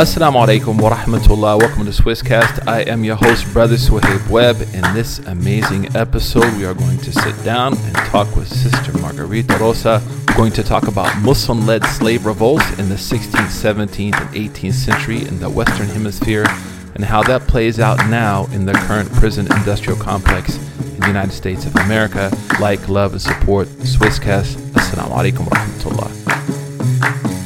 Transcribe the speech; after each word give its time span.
Assalamu 0.00 0.46
alaikum 0.46 0.80
wa 0.80 0.96
rahmatullah. 0.96 1.60
Welcome 1.60 1.84
to 1.84 1.90
Swisscast. 1.90 2.66
I 2.66 2.80
am 2.80 3.04
your 3.04 3.16
host, 3.16 3.52
Brother 3.52 3.76
Suhaib 3.76 4.30
Webb. 4.30 4.62
In 4.72 4.80
this 4.94 5.18
amazing 5.18 5.94
episode, 5.94 6.50
we 6.56 6.64
are 6.64 6.72
going 6.72 6.96
to 6.96 7.12
sit 7.12 7.44
down 7.44 7.76
and 7.76 7.94
talk 8.08 8.34
with 8.34 8.48
Sister 8.48 8.96
Margarita 8.96 9.58
Rosa. 9.58 10.02
We're 10.28 10.36
going 10.36 10.52
to 10.52 10.62
talk 10.62 10.88
about 10.88 11.14
Muslim 11.20 11.66
led 11.66 11.84
slave 11.84 12.24
revolts 12.24 12.64
in 12.78 12.88
the 12.88 12.94
16th, 12.94 13.52
17th, 13.52 14.18
and 14.18 14.34
18th 14.34 14.72
century 14.72 15.18
in 15.28 15.38
the 15.38 15.50
Western 15.50 15.88
Hemisphere 15.88 16.46
and 16.94 17.04
how 17.04 17.22
that 17.24 17.46
plays 17.46 17.78
out 17.78 17.98
now 18.08 18.46
in 18.54 18.64
the 18.64 18.72
current 18.72 19.12
prison 19.12 19.52
industrial 19.52 19.98
complex 19.98 20.56
in 20.78 21.00
the 21.00 21.08
United 21.08 21.32
States 21.32 21.66
of 21.66 21.76
America. 21.76 22.34
Like, 22.58 22.88
love, 22.88 23.12
and 23.12 23.20
support 23.20 23.68
Swisscast. 23.84 24.56
Assalamu 24.72 25.12
alaikum 25.12 25.40
wa 25.40 25.58
rahmatullah. 25.58 27.39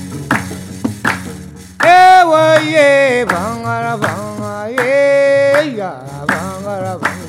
Ewa 2.64 2.72
ye 2.72 3.24
bangara 3.24 3.96
banga 4.00 4.68
ye 4.70 5.76
ya 5.76 5.92
bangara 6.26 6.98
banga 6.98 7.24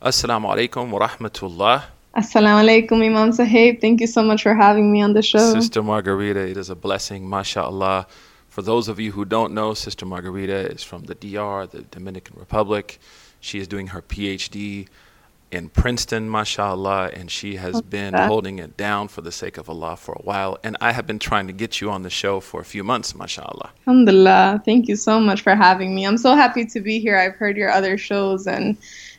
Assalamu 0.00 0.46
alaikum 0.48 0.90
wa 0.90 1.00
rahmatullah. 1.00 1.82
Assalamu 2.14 2.62
alaikum, 2.62 3.04
Imam 3.04 3.32
Sahib. 3.32 3.80
Thank 3.80 4.00
you 4.00 4.06
so 4.06 4.22
much 4.22 4.42
for 4.42 4.54
having 4.54 4.92
me 4.92 5.02
on 5.02 5.12
the 5.14 5.22
show. 5.22 5.52
Sister 5.52 5.82
Margarita, 5.82 6.48
it 6.48 6.56
is 6.56 6.70
a 6.70 6.76
blessing, 6.76 7.28
mashallah. 7.28 8.06
For 8.48 8.62
those 8.62 8.88
of 8.88 9.00
you 9.00 9.12
who 9.12 9.24
don't 9.24 9.52
know, 9.52 9.74
Sister 9.74 10.06
Margarita 10.06 10.70
is 10.70 10.84
from 10.84 11.04
the 11.04 11.14
DR, 11.16 11.66
the 11.66 11.82
Dominican 11.82 12.36
Republic. 12.38 13.00
She 13.40 13.58
is 13.58 13.66
doing 13.66 13.88
her 13.88 14.00
PhD 14.00 14.86
in 15.56 15.70
Princeton, 15.70 16.30
mashallah, 16.30 17.10
and 17.14 17.30
she 17.30 17.56
has 17.56 17.80
been 17.80 18.12
holding 18.12 18.58
it 18.58 18.76
down 18.76 19.08
for 19.08 19.22
the 19.22 19.32
sake 19.32 19.56
of 19.56 19.70
Allah 19.70 19.96
for 19.96 20.12
a 20.12 20.22
while. 20.22 20.58
And 20.62 20.76
I 20.82 20.92
have 20.92 21.06
been 21.06 21.18
trying 21.18 21.46
to 21.46 21.54
get 21.54 21.80
you 21.80 21.90
on 21.90 22.02
the 22.02 22.10
show 22.10 22.40
for 22.40 22.60
a 22.60 22.64
few 22.64 22.84
months, 22.84 23.14
mashallah. 23.14 23.70
Alhamdulillah. 23.86 24.62
Thank 24.66 24.86
you 24.86 24.96
so 24.96 25.18
much 25.18 25.40
for 25.40 25.54
having 25.54 25.94
me. 25.94 26.06
I'm 26.06 26.18
so 26.18 26.34
happy 26.34 26.66
to 26.66 26.80
be 26.80 27.00
here. 27.00 27.16
I've 27.16 27.36
heard 27.36 27.56
your 27.56 27.70
other 27.70 27.96
shows, 27.96 28.46
and 28.46 28.76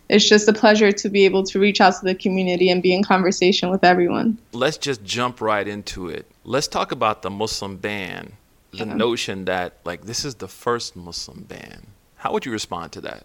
it's 0.10 0.30
just 0.30 0.48
a 0.48 0.54
pleasure 0.54 0.92
to 0.92 1.10
be 1.10 1.26
able 1.26 1.44
to 1.46 1.60
reach 1.60 1.82
out 1.82 1.96
to 1.96 2.06
the 2.06 2.14
community 2.14 2.70
and 2.70 2.84
be 2.84 2.94
in 2.94 3.04
conversation 3.04 3.72
with 3.72 3.84
everyone. 3.84 4.38
Let's 4.54 4.78
just 4.78 5.04
jump 5.04 5.42
right 5.42 5.68
into 5.68 6.08
it. 6.08 6.28
Let's 6.44 6.68
talk 6.68 6.92
about 6.92 7.24
the 7.24 7.32
Muslim 7.32 7.78
ban, 7.78 8.34
the 8.72 8.86
Yeah. 8.86 8.94
notion 8.94 9.46
that, 9.46 9.74
like, 9.84 10.06
this 10.06 10.24
is 10.24 10.36
the 10.36 10.48
first 10.48 10.96
Muslim 10.96 11.46
ban. 11.50 11.88
How 12.18 12.32
would 12.34 12.46
you 12.46 12.52
respond 12.52 12.92
to 12.92 13.02
that? 13.02 13.24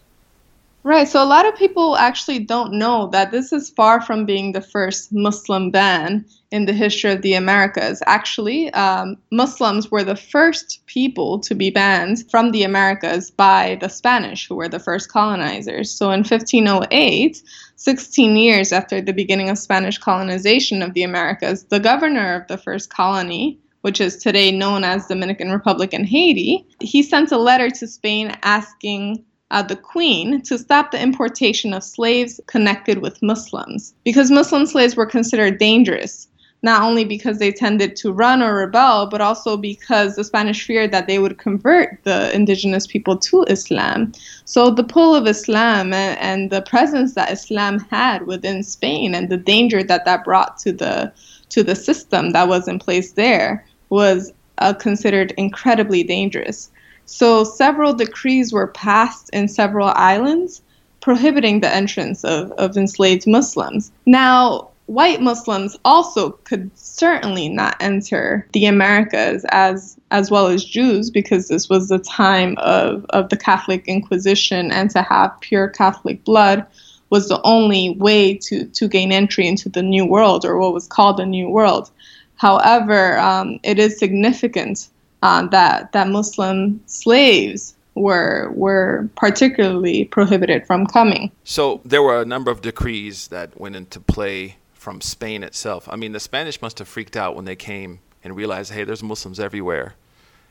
Right, 0.84 1.06
so 1.06 1.22
a 1.22 1.25
lot 1.25 1.47
of 1.47 1.55
people 1.55 1.97
actually 1.97 2.41
don't 2.41 2.72
know 2.72 3.06
that 3.12 3.30
this 3.30 3.52
is 3.52 3.70
far 3.70 4.00
from 4.00 4.27
being 4.27 4.50
the 4.50 4.61
first 4.61 5.12
Muslim 5.12 5.70
ban 5.70 6.25
in 6.50 6.66
the 6.66 6.72
history 6.72 7.12
of 7.12 7.22
the 7.22 7.34
Americas. 7.34 8.02
Actually, 8.06 8.72
um, 8.75 9.16
Muslims 9.30 9.92
were 9.92 10.03
the 10.03 10.16
first 10.16 10.80
people 10.86 11.38
to 11.38 11.55
be 11.55 11.70
banned 11.70 12.28
from 12.33 12.50
the 12.50 12.64
Americas 12.64 13.30
by 13.30 13.78
the 13.80 13.88
Spanish, 13.88 14.48
who 14.48 14.56
were 14.56 14.69
the 14.69 14.80
first 14.80 15.08
colonizers. 15.08 15.88
So 15.88 16.06
in 16.10 16.25
1508, 16.25 17.41
16 17.77 18.36
years 18.36 18.72
after 18.72 19.00
the 19.00 19.12
beginning 19.12 19.50
of 19.50 19.58
Spanish 19.58 19.98
colonization 19.98 20.83
of 20.83 20.94
the 20.94 21.05
Americas, 21.05 21.62
the 21.64 21.78
governor 21.78 22.34
of 22.34 22.48
the 22.48 22.58
first 22.58 22.91
colony, 22.91 23.56
which 23.83 24.00
is 24.00 24.16
today 24.16 24.50
known 24.50 24.83
as 24.83 25.06
Dominican 25.06 25.53
Republic 25.53 25.92
and 25.92 26.06
Haiti, 26.06 26.66
he 26.80 27.05
sent 27.05 27.30
a 27.30 27.38
letter 27.38 27.70
to 27.70 27.86
Spain 27.86 28.36
asking 28.42 29.25
uh, 29.53 29.62
the 29.62 29.77
queen 29.77 30.41
to 30.42 30.58
stop 30.58 30.91
the 30.91 31.00
importation 31.00 31.72
of 31.75 31.84
slaves 31.84 32.41
connected 32.47 32.98
with 32.98 33.22
Muslims 33.22 33.94
because 34.03 34.31
Muslim 34.31 34.67
slaves 34.67 34.97
were 34.97 35.06
considered 35.06 35.59
dangerous. 35.59 36.27
Not 36.64 36.83
only 36.83 37.05
because 37.05 37.39
they 37.39 37.50
tended 37.50 37.97
to 37.97 38.12
run 38.12 38.41
or 38.41 38.55
rebel, 38.55 39.09
but 39.09 39.20
also 39.20 39.56
because 39.56 40.14
the 40.14 40.22
Spanish 40.22 40.64
feared 40.64 40.92
that 40.92 41.09
they 41.09 41.19
would 41.19 41.39
convert 41.39 41.98
the 42.05 42.33
indigenous 42.33 42.86
people 42.86 43.17
to 43.19 43.42
Islam. 43.48 44.12
So, 44.44 44.70
the 44.70 44.84
pull 44.84 45.16
of 45.16 45.27
Islam 45.27 45.93
and, 45.93 46.16
and 46.21 46.50
the 46.50 46.62
presence 46.62 47.15
that 47.15 47.32
Islam 47.32 47.81
had 47.91 48.28
within 48.28 48.62
Spain 48.62 49.12
and 49.12 49.28
the 49.28 49.37
danger 49.37 49.82
that 49.82 50.04
that 50.04 50.25
brought 50.25 50.56
to 50.59 50.72
the 50.72 51.12
to 51.48 51.65
the 51.65 51.75
system 51.75 52.31
that 52.31 52.48
was 52.48 52.69
in 52.69 52.78
place 52.78 53.12
there 53.12 53.66
was 53.91 54.32
uh, 54.59 54.72
considered 54.72 55.34
incredibly 55.37 56.04
dangerous. 56.04 56.71
So 57.12 57.45
several 57.45 57.93
decrees 57.93 58.55
were 58.55 58.69
passed 58.69 59.28
in 59.34 59.47
several 59.47 59.89
islands 59.89 60.62
prohibiting 61.03 61.61
the 61.61 61.69
entrance 61.69 62.25
of, 62.25 62.50
of 62.53 62.75
enslaved 62.75 63.27
Muslims. 63.27 63.93
Now, 64.06 64.71
white 64.87 65.21
Muslims 65.21 65.77
also 65.84 66.31
could 66.45 66.71
certainly 66.75 67.51
not 67.51 67.77
enter 67.81 68.49
the 68.55 68.65
Americas 68.65 69.45
as 69.51 69.99
as 70.11 70.31
well 70.31 70.47
as 70.47 70.65
Jews 70.65 71.11
because 71.11 71.49
this 71.49 71.69
was 71.69 71.89
the 71.89 71.99
time 71.99 72.56
of, 72.56 73.05
of 73.11 73.28
the 73.28 73.37
Catholic 73.37 73.87
Inquisition 73.87 74.72
and 74.72 74.91
to 74.93 75.03
have 75.03 75.39
pure 75.41 75.69
Catholic 75.69 76.25
blood 76.25 76.65
was 77.11 77.28
the 77.28 77.43
only 77.45 77.91
way 77.91 78.34
to, 78.39 78.65
to 78.65 78.89
gain 78.89 79.12
entry 79.12 79.47
into 79.47 79.69
the 79.69 79.83
New 79.83 80.06
World 80.06 80.47
or 80.47 80.59
what 80.59 80.72
was 80.72 80.89
called 80.89 81.19
the 81.19 81.27
New 81.27 81.51
World. 81.51 81.91
However, 82.37 83.19
um, 83.19 83.61
it 83.62 83.78
is 83.78 83.99
significant 83.99 84.89
uh, 85.22 85.47
that 85.49 85.93
that 85.93 86.09
Muslim 86.09 86.81
slaves 86.87 87.75
were 87.94 88.50
were 88.55 89.09
particularly 89.16 90.05
prohibited 90.06 90.66
from 90.66 90.87
coming. 90.87 91.31
So 91.44 91.81
there 91.84 92.03
were 92.03 92.21
a 92.21 92.25
number 92.25 92.50
of 92.50 92.60
decrees 92.62 93.28
that 93.28 93.59
went 93.60 93.77
into 93.77 94.00
play 94.00 94.56
from 94.72 95.00
Spain 95.00 95.43
itself. 95.43 95.88
I 95.91 95.97
mean, 95.97 96.12
the 96.12 96.21
Spanish 96.21 96.60
must 96.62 96.78
have 96.78 96.88
freaked 96.88 97.16
out 97.16 97.37
when 97.37 97.44
they 97.44 97.55
came 97.56 98.00
and 98.25 98.34
realized, 98.37 98.72
hey, 98.72 98.84
there's 98.84 99.03
Muslims 99.03 99.38
everywhere, 99.38 99.94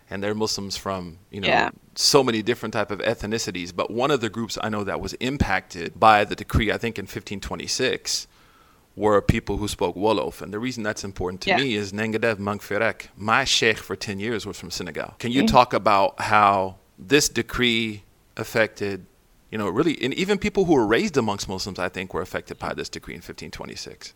and 0.10 0.24
they're 0.24 0.36
Muslims 0.36 0.78
from 0.78 1.18
you 1.32 1.42
know 1.42 1.48
Yeah. 1.48 1.70
so 1.96 2.24
many 2.24 2.42
different 2.42 2.74
type 2.74 2.92
of 2.92 3.00
ethnicities. 3.00 3.76
But 3.76 3.92
one 3.92 4.12
of 4.12 4.22
the 4.22 4.30
groups 4.30 4.58
I 4.62 4.70
know 4.70 4.84
that 4.84 5.02
was 5.02 5.14
impacted 5.14 6.00
by 6.00 6.24
the 6.26 6.36
decree, 6.36 6.72
I 6.72 6.78
think 6.78 6.98
in 7.00 7.04
1526, 7.04 8.28
were 8.96 9.22
people 9.22 9.58
who 9.58 9.68
spoke 9.68 9.96
Wolof. 9.96 10.42
And 10.42 10.54
the 10.54 10.60
reason 10.60 10.84
that's 10.84 11.04
important 11.04 11.42
to 11.42 11.50
Yeah. 11.50 11.58
me 11.58 11.76
is 11.76 11.92
Nengadev 11.94 12.36
Mangferek, 12.38 13.08
my 13.18 13.44
sheikh 13.46 13.78
for 13.78 13.96
10 13.96 14.20
years 14.20 14.46
was 14.46 14.58
from 14.60 14.70
Senegal. 14.72 15.16
Can 15.20 15.32
you 15.32 15.44
Mhm. 15.44 15.48
talk 15.48 15.74
about 15.74 16.20
how 16.20 16.76
this 17.00 17.30
decree 17.30 18.04
affected, 18.38 19.06
you 19.50 19.58
know, 19.58 19.70
really, 19.70 19.98
and 20.04 20.14
even 20.14 20.38
people 20.38 20.66
who 20.66 20.74
were 20.74 20.86
raised 20.86 21.16
amongst 21.18 21.48
Muslims, 21.48 21.80
I 21.80 21.90
think, 21.90 22.14
were 22.14 22.22
affected 22.22 22.60
by 22.60 22.74
this 22.74 22.90
decree 22.90 23.16
in 23.16 23.22
1526? 23.22 24.14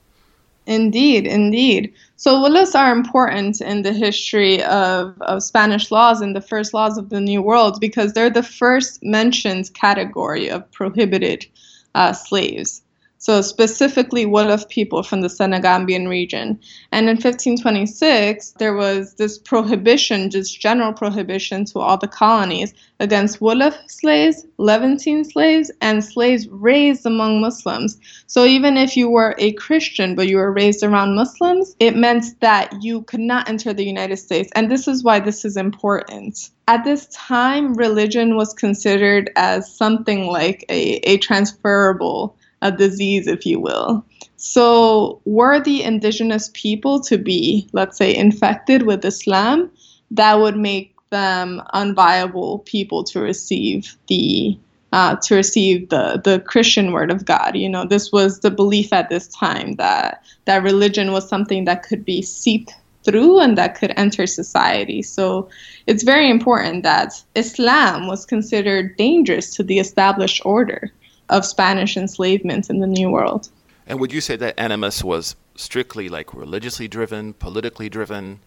Indeed, 0.68 1.28
indeed. 1.28 1.94
So 2.18 2.42
willis 2.42 2.74
are 2.74 2.92
important 2.92 3.62
in 3.62 3.84
the 3.84 3.94
history 3.94 4.64
of, 4.64 5.16
of 5.22 5.44
Spanish 5.44 5.92
laws 5.92 6.22
and 6.22 6.36
the 6.36 6.42
first 6.42 6.74
laws 6.74 6.98
of 6.98 7.10
the 7.10 7.22
New 7.22 7.42
World 7.42 7.80
because 7.80 8.14
they're 8.14 8.32
the 8.32 8.42
first 8.44 9.04
mentioned 9.04 9.72
category 9.76 10.50
of 10.50 10.70
prohibited 10.72 11.46
uh, 11.94 12.12
slaves. 12.14 12.82
So 13.26 13.42
specifically 13.42 14.28
Wolof 14.28 14.70
people 14.70 15.02
from 15.02 15.22
the 15.22 15.30
Senegambian 15.30 16.08
region. 16.08 16.60
And 16.92 17.10
in 17.10 17.16
1526, 17.16 18.52
there 18.60 18.76
was 18.76 19.16
this 19.16 19.40
prohibition, 19.40 20.30
just 20.30 20.62
general 20.62 20.94
prohibition 20.94 21.66
to 21.66 21.80
all 21.80 21.98
the 21.98 22.08
colonies 22.08 22.76
against 23.00 23.40
Wolof 23.40 23.76
slaves, 23.90 24.46
Levantine 24.60 25.24
slaves, 25.24 25.72
and 25.82 26.06
slaves 26.06 26.48
raised 26.50 27.08
among 27.08 27.42
Muslims. 27.42 27.98
So 28.28 28.46
even 28.46 28.78
if 28.78 28.96
you 28.96 29.10
were 29.10 29.34
a 29.40 29.54
Christian 29.54 30.14
but 30.14 30.28
you 30.28 30.38
were 30.38 30.54
raised 30.54 30.84
around 30.84 31.16
Muslims, 31.16 31.76
it 31.80 31.96
meant 31.96 32.40
that 32.42 32.84
you 32.84 33.02
could 33.02 33.22
not 33.22 33.50
enter 33.50 33.74
the 33.74 33.84
United 33.84 34.18
States. 34.18 34.52
And 34.54 34.70
this 34.70 34.88
is 34.88 35.04
why 35.04 35.20
this 35.20 35.46
is 35.46 35.58
important. 35.58 36.52
At 36.68 36.84
this 36.84 37.08
time, 37.08 37.74
religion 37.74 38.36
was 38.36 38.54
considered 38.54 39.32
as 39.36 39.76
something 39.76 40.28
like 40.28 40.64
a, 40.70 40.98
a 41.10 41.18
transferable 41.18 42.38
a 42.66 42.72
disease, 42.72 43.28
if 43.28 43.46
you 43.46 43.60
will. 43.60 44.06
So, 44.38 45.22
were 45.26 45.60
the 45.60 45.84
indigenous 45.84 46.52
people 46.54 47.00
to 47.02 47.18
be, 47.18 47.70
let's 47.74 47.98
say, 47.98 48.14
infected 48.14 48.84
with 48.84 49.06
Islam, 49.06 49.72
that 50.12 50.40
would 50.40 50.58
make 50.58 50.94
them 51.10 51.62
unviable 51.74 52.66
people 52.66 53.04
to 53.06 53.20
receive 53.22 53.96
the 54.08 54.58
uh, 54.92 55.16
to 55.18 55.36
receive 55.36 55.90
the 55.90 56.22
the 56.24 56.40
Christian 56.42 56.92
word 56.92 57.12
of 57.12 57.26
God. 57.26 57.56
You 57.56 57.70
know, 57.70 57.86
this 57.86 58.12
was 58.12 58.40
the 58.40 58.52
belief 58.52 58.92
at 58.94 59.10
this 59.10 59.28
time 59.28 59.76
that 59.76 60.24
that 60.46 60.64
religion 60.64 61.12
was 61.12 61.28
something 61.28 61.66
that 61.66 61.84
could 61.84 62.04
be 62.06 62.22
seeped 62.22 62.74
through 63.04 63.40
and 63.40 63.58
that 63.58 63.76
could 63.76 63.94
enter 63.98 64.26
society. 64.26 65.02
So 65.02 65.48
it's 65.88 66.04
very 66.04 66.30
important 66.30 66.84
that 66.84 67.24
Islam 67.36 68.08
was 68.08 68.26
considered 68.26 68.98
dangerous 68.98 69.54
to 69.56 69.64
the 69.64 69.80
established 69.80 70.42
order 70.44 70.92
of 71.30 71.46
Spanish 71.46 71.98
enslavement 71.98 72.70
in 72.70 72.80
the 72.80 72.88
New 72.88 73.10
World. 73.10 73.50
And 73.88 74.00
would 74.00 74.12
you 74.12 74.22
say 74.22 74.36
that 74.38 74.60
animus 74.60 75.04
was 75.04 75.36
strictly 75.56 76.10
like 76.10 76.34
religiously 76.34 76.88
driven, 76.88 77.34
politically 77.34 77.90
driven, 77.90 78.40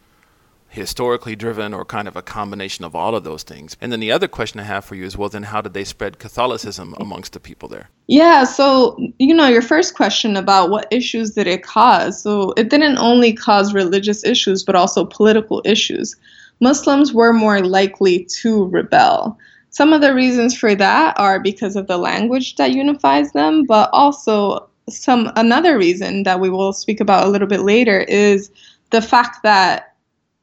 historically 0.69 1.35
driven 1.35 1.73
or 1.73 1.85
kind 1.85 2.07
of 2.07 2.17
a 2.17 2.23
combination 2.23 2.85
of 2.85 2.95
all 2.95 3.15
of 3.15 3.25
those 3.25 3.43
things? 3.43 3.77
And 3.81 3.93
then 3.93 4.01
the 4.01 4.13
other 4.13 4.29
question 4.29 4.61
I 4.61 4.65
have 4.65 4.85
for 4.85 4.95
you 4.95 5.05
is 5.05 5.17
well, 5.17 5.29
then 5.29 5.45
how 5.45 5.61
did 5.61 5.75
they 5.75 5.85
spread 5.85 6.19
Catholicism 6.19 6.95
amongst 6.99 7.33
the 7.33 7.41
people 7.41 7.69
there? 7.69 7.89
Yeah, 8.09 8.45
so, 8.45 8.99
you 9.19 9.35
know, 9.35 9.47
your 9.47 9.63
first 9.63 9.95
question 9.95 10.37
about 10.37 10.71
what 10.71 10.93
issues 10.93 11.35
did 11.35 11.47
it 11.47 11.63
cause? 11.63 12.21
So 12.21 12.53
it 12.57 12.69
didn't 12.69 12.99
only 12.99 13.33
cause 13.33 13.73
religious 13.73 14.25
issues, 14.25 14.65
but 14.65 14.75
also 14.75 15.05
political 15.05 15.63
issues. 15.65 16.17
Muslims 16.61 17.13
were 17.13 17.33
more 17.33 17.61
likely 17.61 18.25
to 18.25 18.67
rebel. 18.67 19.39
Some 19.71 19.93
of 19.93 20.01
the 20.01 20.15
reasons 20.15 20.57
for 20.57 20.75
that 20.75 21.19
are 21.19 21.41
because 21.41 21.77
of 21.77 21.87
the 21.87 21.99
language 21.99 22.57
that 22.57 22.73
unifies 22.73 23.33
them, 23.33 23.65
but 23.65 23.91
also 23.93 24.69
some 24.89 25.31
another 25.37 25.77
reason 25.77 26.23
that 26.23 26.41
we 26.41 26.49
will 26.49 26.73
speak 26.73 27.01
about 27.01 27.27
a 27.27 27.31
little 27.31 27.49
bit 27.49 27.61
later 27.61 28.01
is 28.01 28.51
the 28.91 29.03
fact 29.03 29.43
that 29.43 29.95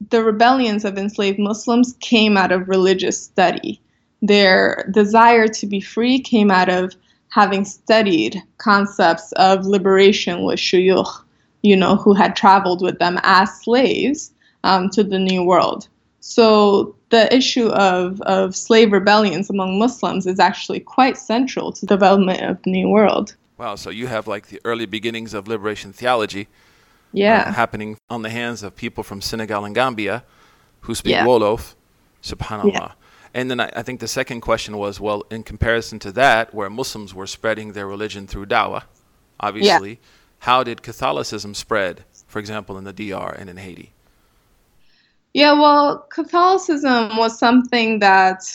the 0.10 0.24
rebellions 0.24 0.86
of 0.86 0.98
enslaved 0.98 1.39
Muslims 1.39 1.95
came 2.00 2.38
out 2.38 2.51
of 2.51 2.69
religious 2.69 3.22
study. 3.22 3.81
Their 4.22 4.88
desire 4.92 5.48
to 5.48 5.66
be 5.66 5.81
free 5.81 6.19
came 6.19 6.51
out 6.51 6.69
of 6.69 6.94
having 7.30 7.66
studied 7.66 8.42
concepts 8.57 9.31
of 9.33 9.66
liberation 9.66 10.44
with 10.44 10.60
shuyukh, 10.60 11.24
you 11.63 11.75
know, 11.75 11.95
who 11.95 12.13
had 12.13 12.36
traveled 12.36 12.81
with 12.81 13.00
them 13.00 13.19
as 13.24 13.62
slaves 13.62 14.31
um, 14.63 14.89
to 14.92 15.04
the 15.04 15.19
New 15.19 15.44
World. 15.44 15.88
So 16.19 16.95
the 17.15 17.33
issue 17.33 17.67
of, 17.69 18.19
of 18.23 18.53
slave 18.56 18.91
rebellions 18.91 19.50
among 19.50 19.79
Muslims 19.79 20.27
is 20.27 20.38
actually 20.38 20.81
quite 20.81 21.17
central 21.17 21.71
to 21.71 21.85
the 21.85 21.95
development 21.95 22.41
of 22.41 22.62
the 22.63 22.71
New 22.71 22.89
World. 22.89 23.35
Wow, 23.57 23.75
so 23.75 23.89
you 23.89 24.07
have 24.07 24.27
like 24.27 24.47
the 24.47 24.59
early 24.65 24.85
beginnings 24.85 25.33
of 25.33 25.47
liberation 25.47 25.94
theology 25.94 26.47
yeah. 27.13 27.45
Uh, 27.47 27.53
happening 27.53 27.97
on 28.09 28.23
the 28.23 28.29
hands 28.29 28.62
of 28.62 28.75
people 28.75 29.01
from 29.01 29.21
Senegal 29.21 29.63
and 29.63 29.73
Gambia 29.73 30.25
who 30.81 30.94
speak 30.94 31.12
yeah. 31.12 31.25
Wolof, 31.25 31.75
subhanAllah. 32.21 32.73
Yeah. 32.73 32.91
And 33.33 33.50
then 33.50 33.62
I, 33.62 33.71
I, 33.73 33.83
think 33.83 34.01
the 34.01 34.07
second 34.09 34.41
question 34.41 34.75
was 34.77 35.00
well, 35.00 35.23
in 35.31 35.44
comparison 35.44 35.97
to 36.00 36.12
that, 36.12 36.53
where 36.53 36.69
Muslims 36.69 37.13
were 37.13 37.27
spreading 37.27 37.71
their 37.71 37.88
religion 37.88 38.27
through 38.27 38.47
dawah, 38.47 38.83
obviously, 39.39 39.91
yeah. 39.91 39.95
how 40.39 40.63
did 40.65 40.81
Catholicism 40.81 41.53
spread, 41.53 42.03
for 42.27 42.39
example, 42.39 42.77
in 42.77 42.83
the 42.83 42.91
DR 42.94 43.33
and 43.39 43.50
in 43.50 43.56
Haiti? 43.56 43.94
Yeah, 45.35 45.51
well, 45.51 45.97
Catholicism 46.11 47.17
was 47.17 47.37
something 47.37 47.99
that 47.99 48.45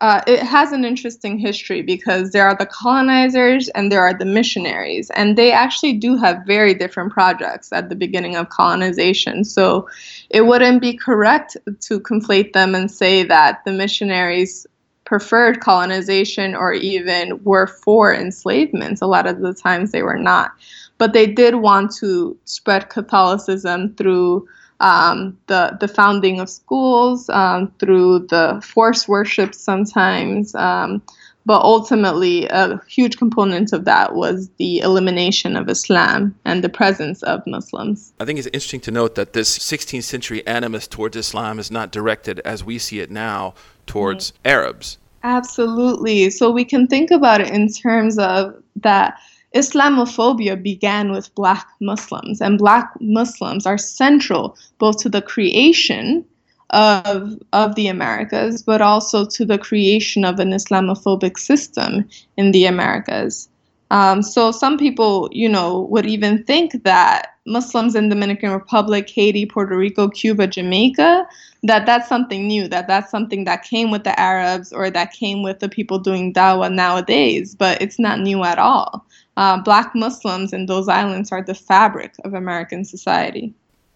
uh, 0.00 0.22
it 0.26 0.42
has 0.42 0.72
an 0.72 0.82
interesting 0.82 1.36
history 1.38 1.82
because 1.82 2.30
there 2.30 2.48
are 2.48 2.56
the 2.56 2.64
colonizers 2.64 3.68
and 3.68 3.92
there 3.92 4.00
are 4.00 4.14
the 4.14 4.24
missionaries, 4.24 5.10
and 5.10 5.36
they 5.36 5.52
actually 5.52 5.92
do 5.92 6.16
have 6.16 6.46
very 6.46 6.72
different 6.72 7.12
projects 7.12 7.70
at 7.70 7.90
the 7.90 7.94
beginning 7.94 8.34
of 8.34 8.48
colonization. 8.48 9.44
So 9.44 9.90
it 10.30 10.46
wouldn't 10.46 10.80
be 10.80 10.96
correct 10.96 11.54
to 11.80 12.00
conflate 12.00 12.54
them 12.54 12.74
and 12.74 12.90
say 12.90 13.22
that 13.24 13.62
the 13.66 13.72
missionaries 13.72 14.66
preferred 15.04 15.60
colonization 15.60 16.54
or 16.54 16.72
even 16.72 17.44
were 17.44 17.66
for 17.66 18.14
enslavement. 18.14 19.02
A 19.02 19.06
lot 19.06 19.26
of 19.26 19.40
the 19.40 19.52
times 19.52 19.92
they 19.92 20.02
were 20.02 20.18
not. 20.18 20.52
But 20.96 21.12
they 21.12 21.26
did 21.26 21.56
want 21.56 21.94
to 21.96 22.38
spread 22.46 22.88
Catholicism 22.88 23.94
through 23.96 24.48
um, 24.80 25.38
the 25.46 25.76
the 25.80 25.88
founding 25.88 26.40
of 26.40 26.50
schools, 26.50 27.28
um, 27.30 27.72
through 27.78 28.20
the 28.28 28.62
force 28.64 29.08
worship 29.08 29.54
sometimes. 29.54 30.54
Um, 30.54 31.02
but 31.46 31.62
ultimately, 31.62 32.48
a 32.48 32.80
huge 32.88 33.18
component 33.18 33.72
of 33.72 33.84
that 33.84 34.16
was 34.16 34.50
the 34.58 34.80
elimination 34.80 35.56
of 35.56 35.68
Islam 35.68 36.34
and 36.44 36.64
the 36.64 36.68
presence 36.68 37.22
of 37.22 37.46
Muslims. 37.46 38.12
I 38.18 38.24
think 38.24 38.40
it's 38.40 38.48
interesting 38.48 38.80
to 38.80 38.90
note 38.90 39.14
that 39.14 39.32
this 39.32 39.56
16th 39.56 40.02
century 40.02 40.44
animus 40.44 40.88
towards 40.88 41.16
Islam 41.16 41.60
is 41.60 41.70
not 41.70 41.92
directed 41.92 42.40
as 42.40 42.64
we 42.64 42.80
see 42.80 42.98
it 42.98 43.12
now 43.12 43.54
towards 43.86 44.32
mm-hmm. 44.32 44.48
Arabs. 44.48 44.98
Absolutely. 45.22 46.30
So 46.30 46.50
we 46.50 46.64
can 46.64 46.88
think 46.88 47.12
about 47.12 47.40
it 47.40 47.50
in 47.50 47.68
terms 47.68 48.18
of 48.18 48.60
that 48.76 49.20
Islamophobia 49.56 50.62
began 50.62 51.12
with 51.12 51.34
black 51.34 51.66
Muslims, 51.80 52.42
and 52.42 52.58
black 52.58 52.92
Muslims 53.00 53.64
are 53.66 53.78
central 53.78 54.56
both 54.78 54.98
to 54.98 55.08
the 55.08 55.22
creation 55.22 56.24
of, 56.70 57.38
of 57.52 57.74
the 57.74 57.88
Americas, 57.88 58.62
but 58.62 58.82
also 58.82 59.24
to 59.24 59.44
the 59.46 59.58
creation 59.58 60.24
of 60.24 60.38
an 60.40 60.50
Islamophobic 60.50 61.38
system 61.38 62.06
in 62.36 62.52
the 62.52 62.66
Americas. 62.66 63.48
Um, 63.90 64.20
so 64.20 64.50
some 64.50 64.76
people, 64.76 65.30
you 65.32 65.48
know, 65.48 65.86
would 65.90 66.06
even 66.06 66.42
think 66.44 66.82
that 66.82 67.28
Muslims 67.46 67.94
in 67.94 68.08
Dominican 68.08 68.50
Republic, 68.50 69.08
Haiti, 69.08 69.46
Puerto 69.46 69.76
Rico, 69.76 70.08
Cuba, 70.08 70.48
Jamaica, 70.48 71.26
that 71.62 71.86
that's 71.86 72.08
something 72.08 72.46
new, 72.46 72.68
that 72.68 72.88
that's 72.88 73.10
something 73.10 73.44
that 73.44 73.62
came 73.62 73.90
with 73.92 74.02
the 74.04 74.18
Arabs 74.18 74.72
or 74.72 74.90
that 74.90 75.12
came 75.12 75.42
with 75.42 75.60
the 75.60 75.68
people 75.68 75.98
doing 75.98 76.34
dawah 76.34 76.72
nowadays, 76.72 77.54
but 77.54 77.80
it's 77.80 77.98
not 77.98 78.20
new 78.20 78.42
at 78.42 78.58
all 78.58 79.05
uh, 79.36 79.60
black 79.62 79.94
Muslims 79.94 80.52
in 80.52 80.66
those 80.66 80.88
islands 80.88 81.32
are 81.32 81.42
the 81.42 81.54
fabric 81.54 82.14
of 82.24 82.34
American 82.34 82.84
society. 82.84 83.52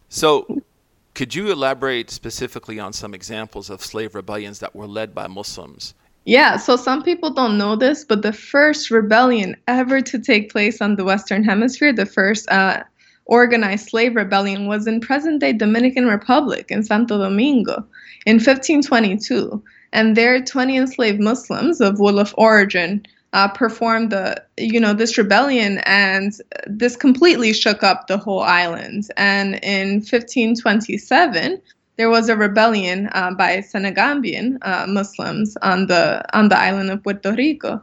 So, 0.08 0.62
could 1.14 1.34
you 1.34 1.50
elaborate 1.50 2.10
specifically 2.10 2.78
on 2.78 2.92
some 2.92 3.14
examples 3.14 3.70
of 3.70 3.82
slave 3.82 4.14
rebellions 4.14 4.58
that 4.60 4.74
were 4.74 4.86
led 4.86 5.14
by 5.14 5.26
Muslims? 5.26 5.94
Yeah, 6.24 6.58
so 6.58 6.76
some 6.76 7.02
people 7.02 7.30
don't 7.30 7.56
know 7.56 7.76
this, 7.76 8.04
but 8.04 8.22
the 8.22 8.32
first 8.32 8.90
rebellion 8.90 9.56
ever 9.66 10.00
to 10.02 10.18
take 10.18 10.52
place 10.52 10.80
on 10.80 10.96
the 10.96 11.04
Western 11.04 11.42
Hemisphere, 11.42 11.92
the 11.92 12.06
first 12.06 12.48
uh, 12.50 12.82
organized 13.24 13.88
slave 13.88 14.14
rebellion, 14.14 14.66
was 14.66 14.86
in 14.86 15.00
present 15.00 15.40
day 15.40 15.52
Dominican 15.52 16.06
Republic 16.06 16.70
in 16.70 16.82
Santo 16.82 17.18
Domingo 17.18 17.86
in 18.26 18.36
1522. 18.36 19.62
And 19.92 20.16
there, 20.16 20.40
20 20.42 20.76
enslaved 20.76 21.20
Muslims 21.20 21.80
of 21.80 21.96
Wolof 21.96 22.34
origin 22.36 23.04
uh, 23.32 23.48
performed 23.48 24.10
the 24.10 24.42
you 24.56 24.80
know 24.80 24.92
this 24.92 25.16
rebellion 25.16 25.78
and 25.86 26.32
this 26.66 26.96
completely 26.96 27.52
shook 27.52 27.82
up 27.82 28.06
the 28.06 28.18
whole 28.18 28.40
island. 28.40 29.08
And 29.16 29.60
in 29.62 30.00
1527 30.00 31.62
there 31.96 32.10
was 32.10 32.28
a 32.28 32.36
rebellion 32.36 33.08
uh, 33.12 33.32
by 33.34 33.58
Senegambian 33.58 34.58
uh, 34.62 34.86
Muslims 34.88 35.56
on 35.62 35.86
the 35.86 36.24
on 36.36 36.48
the 36.48 36.58
island 36.58 36.90
of 36.90 37.02
Puerto 37.02 37.32
Rico. 37.32 37.82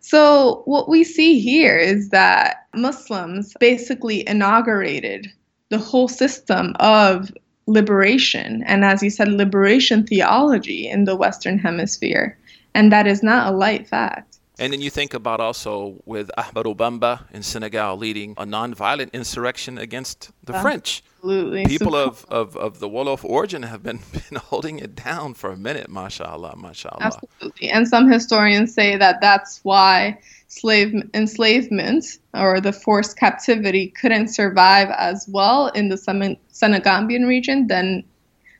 So 0.00 0.62
what 0.66 0.88
we 0.88 1.02
see 1.02 1.40
here 1.40 1.76
is 1.76 2.10
that 2.10 2.66
Muslims 2.74 3.54
basically 3.58 4.26
inaugurated 4.26 5.26
the 5.68 5.78
whole 5.78 6.08
system 6.08 6.74
of 6.78 7.32
liberation 7.66 8.62
and 8.66 8.84
as 8.84 9.02
you 9.02 9.10
said 9.10 9.26
liberation 9.26 10.06
theology 10.06 10.88
in 10.88 11.04
the 11.04 11.16
western 11.16 11.58
hemisphere. 11.58 12.38
And 12.72 12.92
that 12.92 13.06
is 13.06 13.22
not 13.22 13.52
a 13.52 13.56
light 13.56 13.88
fact 13.88 14.35
and 14.58 14.72
then 14.72 14.80
you 14.80 14.90
think 14.90 15.12
about 15.12 15.40
also 15.40 16.00
with 16.06 16.30
Ahmadou 16.38 16.76
Bamba 16.76 17.30
in 17.30 17.42
Senegal 17.42 17.96
leading 17.96 18.32
a 18.38 18.44
nonviolent 18.44 19.12
insurrection 19.12 19.76
against 19.76 20.30
the 20.44 20.54
French. 20.54 21.02
Absolutely. 21.16 21.66
People 21.66 21.94
of, 21.94 22.24
of, 22.30 22.56
of 22.56 22.78
the 22.78 22.88
Wolof 22.88 23.24
origin 23.24 23.64
have 23.64 23.82
been, 23.82 23.98
been 24.12 24.38
holding 24.38 24.78
it 24.78 24.94
down 24.94 25.34
for 25.34 25.50
a 25.50 25.56
minute, 25.56 25.90
mashallah, 25.90 26.56
mashallah. 26.56 26.98
Absolutely. 27.00 27.68
And 27.68 27.86
some 27.86 28.10
historians 28.10 28.72
say 28.72 28.96
that 28.96 29.20
that's 29.20 29.60
why 29.62 30.18
slave 30.48 30.94
enslavement 31.12 32.18
or 32.32 32.60
the 32.60 32.72
forced 32.72 33.18
captivity 33.18 33.88
couldn't 33.88 34.28
survive 34.28 34.88
as 34.96 35.26
well 35.28 35.68
in 35.68 35.88
the 35.90 35.96
Senegambian 35.96 37.26
region 37.26 37.66
than 37.66 38.04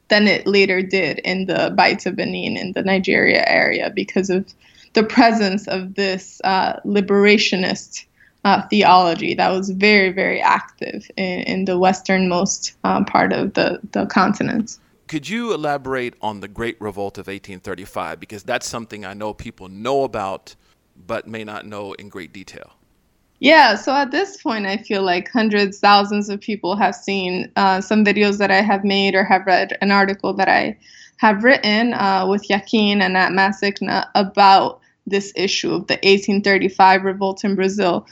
than 0.08 0.28
it 0.28 0.46
later 0.46 0.82
did 0.82 1.18
in 1.20 1.46
the 1.46 1.72
Bight 1.76 2.06
of 2.06 2.14
Benin 2.14 2.56
in 2.56 2.72
the 2.72 2.82
Nigeria 2.82 3.44
area 3.48 3.90
because 3.90 4.30
of 4.30 4.46
the 4.96 5.04
presence 5.04 5.68
of 5.68 5.94
this 5.94 6.40
uh, 6.42 6.80
liberationist 6.80 8.06
uh, 8.44 8.66
theology 8.68 9.34
that 9.34 9.50
was 9.50 9.70
very, 9.70 10.10
very 10.10 10.40
active 10.40 11.08
in, 11.16 11.40
in 11.42 11.64
the 11.66 11.78
westernmost 11.78 12.74
um, 12.82 13.04
part 13.04 13.32
of 13.32 13.52
the, 13.52 13.78
the 13.92 14.06
continent. 14.06 14.78
Could 15.06 15.28
you 15.28 15.52
elaborate 15.52 16.14
on 16.22 16.40
the 16.40 16.48
Great 16.48 16.80
Revolt 16.80 17.18
of 17.18 17.26
1835? 17.26 18.18
Because 18.18 18.42
that's 18.42 18.66
something 18.66 19.04
I 19.04 19.12
know 19.12 19.34
people 19.34 19.68
know 19.68 20.02
about, 20.02 20.56
but 21.06 21.28
may 21.28 21.44
not 21.44 21.66
know 21.66 21.92
in 21.92 22.08
great 22.08 22.32
detail. 22.32 22.72
Yeah, 23.38 23.74
so 23.74 23.94
at 23.94 24.12
this 24.12 24.42
point, 24.42 24.64
I 24.64 24.78
feel 24.78 25.02
like 25.02 25.30
hundreds, 25.30 25.78
thousands 25.78 26.30
of 26.30 26.40
people 26.40 26.74
have 26.76 26.94
seen 26.94 27.52
uh, 27.56 27.82
some 27.82 28.02
videos 28.02 28.38
that 28.38 28.50
I 28.50 28.62
have 28.62 28.82
made 28.82 29.14
or 29.14 29.24
have 29.24 29.44
read 29.44 29.76
an 29.82 29.90
article 29.90 30.32
that 30.34 30.48
I 30.48 30.78
have 31.18 31.44
written 31.44 31.92
uh, 31.92 32.26
with 32.26 32.48
Yaqeen 32.48 33.00
and 33.00 33.16
at 33.16 33.32
Masikna 33.32 34.08
about 34.14 34.80
this 35.06 35.32
issue 35.36 35.72
of 35.72 35.86
the 35.86 35.94
1835 35.94 37.04
revolt 37.04 37.44
in 37.44 37.54
Brazil. 37.54 38.06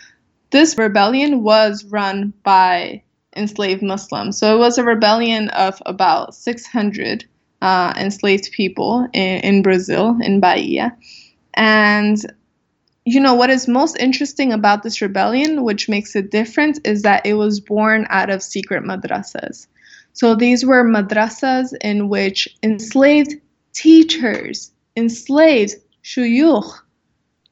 This 0.50 0.78
rebellion 0.78 1.42
was 1.42 1.84
run 1.84 2.32
by 2.42 3.02
enslaved 3.36 3.82
Muslims. 3.82 4.38
So 4.38 4.54
it 4.54 4.58
was 4.58 4.78
a 4.78 4.84
rebellion 4.84 5.48
of 5.50 5.82
about 5.86 6.34
600 6.34 7.24
uh, 7.62 7.94
enslaved 7.96 8.50
people 8.52 9.08
in, 9.12 9.40
in 9.40 9.62
Brazil, 9.62 10.16
in 10.20 10.40
Bahia. 10.40 10.96
And 11.54 12.18
you 13.04 13.20
know 13.20 13.34
what 13.34 13.50
is 13.50 13.68
most 13.68 13.98
interesting 13.98 14.52
about 14.52 14.82
this 14.82 15.02
rebellion 15.02 15.62
which 15.62 15.88
makes 15.88 16.16
it 16.16 16.30
different 16.30 16.80
is 16.86 17.02
that 17.02 17.24
it 17.26 17.34
was 17.34 17.60
born 17.60 18.06
out 18.08 18.30
of 18.30 18.42
secret 18.42 18.82
madrasas 18.82 19.66
so 20.14 20.34
these 20.34 20.64
were 20.64 20.84
madrasas 20.84 21.74
in 21.82 22.08
which 22.08 22.48
enslaved 22.62 23.34
teachers 23.74 24.72
enslaved 24.96 25.74
shuyukh 26.02 26.80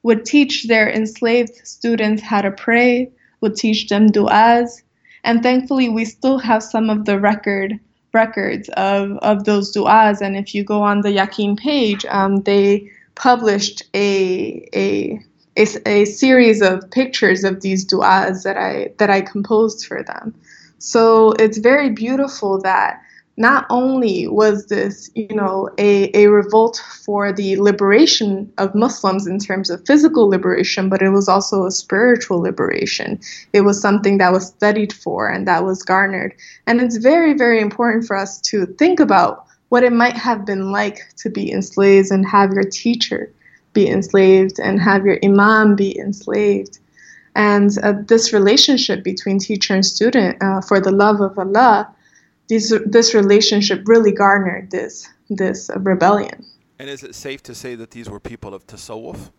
would 0.03 0.25
teach 0.25 0.67
their 0.67 0.89
enslaved 0.89 1.55
students 1.65 2.21
how 2.21 2.41
to 2.41 2.51
pray 2.51 3.09
would 3.41 3.55
teach 3.55 3.89
them 3.89 4.09
du'as 4.09 4.81
and 5.23 5.41
thankfully 5.41 5.89
we 5.89 6.05
still 6.05 6.37
have 6.37 6.61
some 6.61 6.89
of 6.89 7.05
the 7.05 7.19
record 7.19 7.79
records 8.13 8.69
of, 8.77 9.17
of 9.19 9.43
those 9.45 9.75
du'as 9.75 10.21
and 10.21 10.37
if 10.37 10.53
you 10.53 10.63
go 10.63 10.81
on 10.81 11.01
the 11.01 11.09
yaqeen 11.09 11.57
page 11.57 12.05
um, 12.05 12.41
they 12.41 12.89
published 13.15 13.83
a, 13.93 14.67
a 14.73 15.19
a, 15.57 15.67
a 15.87 16.05
series 16.05 16.61
of 16.61 16.89
pictures 16.91 17.43
of 17.43 17.61
these 17.61 17.85
du'as 17.85 18.43
that 18.43 18.57
I 18.57 18.91
that 18.97 19.09
I 19.09 19.21
composed 19.21 19.85
for 19.85 20.03
them. 20.03 20.33
So 20.79 21.31
it's 21.33 21.57
very 21.57 21.89
beautiful 21.89 22.59
that 22.61 23.01
not 23.35 23.65
only 23.69 24.27
was 24.27 24.67
this, 24.67 25.09
you 25.15 25.35
know, 25.35 25.67
a, 25.79 26.11
a 26.15 26.27
revolt 26.27 26.81
for 27.03 27.33
the 27.33 27.59
liberation 27.59 28.51
of 28.59 28.75
Muslims 28.75 29.25
in 29.25 29.39
terms 29.39 29.71
of 29.71 29.85
physical 29.87 30.29
liberation, 30.29 30.87
but 30.87 31.01
it 31.01 31.09
was 31.09 31.27
also 31.27 31.65
a 31.65 31.71
spiritual 31.71 32.39
liberation. 32.39 33.19
It 33.51 33.61
was 33.61 33.81
something 33.81 34.19
that 34.19 34.31
was 34.31 34.47
studied 34.47 34.93
for 34.93 35.27
and 35.27 35.47
that 35.47 35.65
was 35.65 35.81
garnered. 35.81 36.35
And 36.67 36.79
it's 36.79 36.97
very, 36.97 37.33
very 37.33 37.59
important 37.59 38.05
for 38.05 38.15
us 38.15 38.39
to 38.41 38.67
think 38.77 38.99
about 38.99 39.45
what 39.69 39.83
it 39.83 39.93
might 39.93 40.15
have 40.15 40.45
been 40.45 40.71
like 40.71 40.99
to 41.17 41.29
be 41.29 41.51
enslaved 41.51 42.11
and 42.11 42.27
have 42.27 42.51
your 42.53 42.69
teacher 42.69 43.31
be 43.73 43.89
enslaved 43.89 44.59
and 44.59 44.79
have 44.79 45.03
your 45.03 45.17
imam 45.23 45.75
be 45.75 45.97
enslaved. 45.97 46.77
And 47.35 47.71
uh, 47.81 47.93
this 48.05 48.31
relationship 48.31 49.03
between 49.03 49.39
teacher 49.39 49.73
and 49.73 49.83
student, 49.83 50.37
uh, 50.43 50.61
for 50.61 50.79
the 50.79 50.91
love 50.91 51.19
of 51.21 51.39
Allah, 51.39 51.89
this, 52.53 52.73
this 52.85 53.13
relationship 53.13 53.87
really 53.87 54.11
garnered 54.11 54.71
this, 54.71 55.09
this 55.29 55.69
rebellion. 55.75 56.45
And 56.79 56.89
is 56.89 57.03
it 57.03 57.15
safe 57.15 57.41
to 57.43 57.55
say 57.55 57.75
that 57.75 57.91
these 57.91 58.09
were 58.09 58.19
people 58.19 58.53
of 58.53 58.65
tasawwuf? 58.67 59.31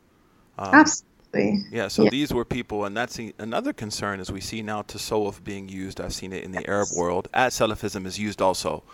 Um, 0.58 0.70
Absolutely. 0.72 1.64
Yeah, 1.70 1.88
so 1.88 2.04
yeah. 2.04 2.10
these 2.10 2.32
were 2.32 2.44
people, 2.44 2.84
and 2.84 2.96
that's 2.96 3.18
another 3.38 3.72
concern 3.72 4.20
as 4.20 4.30
we 4.30 4.40
see 4.40 4.62
now 4.62 4.82
tasawwuf 4.82 5.42
being 5.42 5.68
used. 5.68 6.00
I've 6.00 6.14
seen 6.14 6.32
it 6.32 6.44
in 6.44 6.52
the 6.52 6.60
yes. 6.60 6.68
Arab 6.68 6.88
world, 6.96 7.28
as 7.34 7.54
Salafism 7.54 8.06
is 8.06 8.18
used 8.18 8.40
also, 8.40 8.84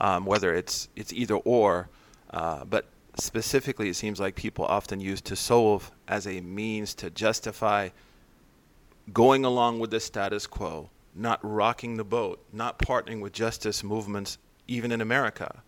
um, 0.00 0.26
whether 0.26 0.54
it's, 0.54 0.88
it's 0.94 1.12
either 1.12 1.36
or. 1.36 1.88
Uh, 2.30 2.64
but 2.64 2.86
specifically, 3.18 3.88
it 3.88 3.96
seems 3.96 4.20
like 4.20 4.34
people 4.34 4.64
often 4.66 5.00
use 5.00 5.22
tasawwuf 5.22 5.90
as 6.06 6.26
a 6.26 6.40
means 6.40 6.94
to 6.94 7.10
justify 7.10 7.88
going 9.12 9.44
along 9.44 9.78
with 9.80 9.90
the 9.90 10.00
status 10.00 10.46
quo, 10.46 10.90
not 11.16 11.40
rocking 11.42 11.96
the 11.96 12.04
boat, 12.04 12.44
not 12.52 12.78
partnering 12.78 13.20
with 13.20 13.32
justice 13.32 13.82
movements, 13.82 14.38
even 14.68 14.92
in 14.92 15.00
America. 15.00 15.62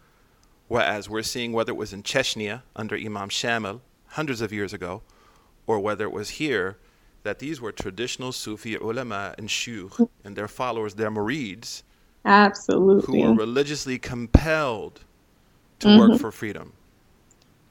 Whereas 0.69 1.09
we're 1.09 1.23
seeing 1.23 1.53
whether 1.53 1.73
it 1.73 1.77
was 1.77 1.93
in 1.93 2.03
Chechnya 2.03 2.63
under 2.77 2.95
Imam 2.95 3.31
Shamil 3.31 3.81
hundreds 4.09 4.41
of 4.41 4.53
years 4.53 4.73
ago, 4.73 5.03
or 5.67 5.81
whether 5.81 6.05
it 6.05 6.13
was 6.13 6.31
here, 6.31 6.77
that 7.23 7.39
these 7.39 7.61
were 7.61 7.73
traditional 7.73 8.33
Sufi 8.33 8.77
ulama 8.77 9.35
and 9.39 9.49
shuyukh 9.49 10.09
and 10.25 10.37
their 10.37 10.49
followers, 10.49 10.95
their 10.95 11.11
murids, 11.11 11.83
absolutely, 12.25 13.23
who 13.23 13.29
were 13.29 13.35
religiously 13.35 13.99
compelled 13.99 15.01
to 15.81 15.89
mm-hmm. 15.89 16.13
work 16.13 16.21
for 16.21 16.31
freedom. 16.31 16.73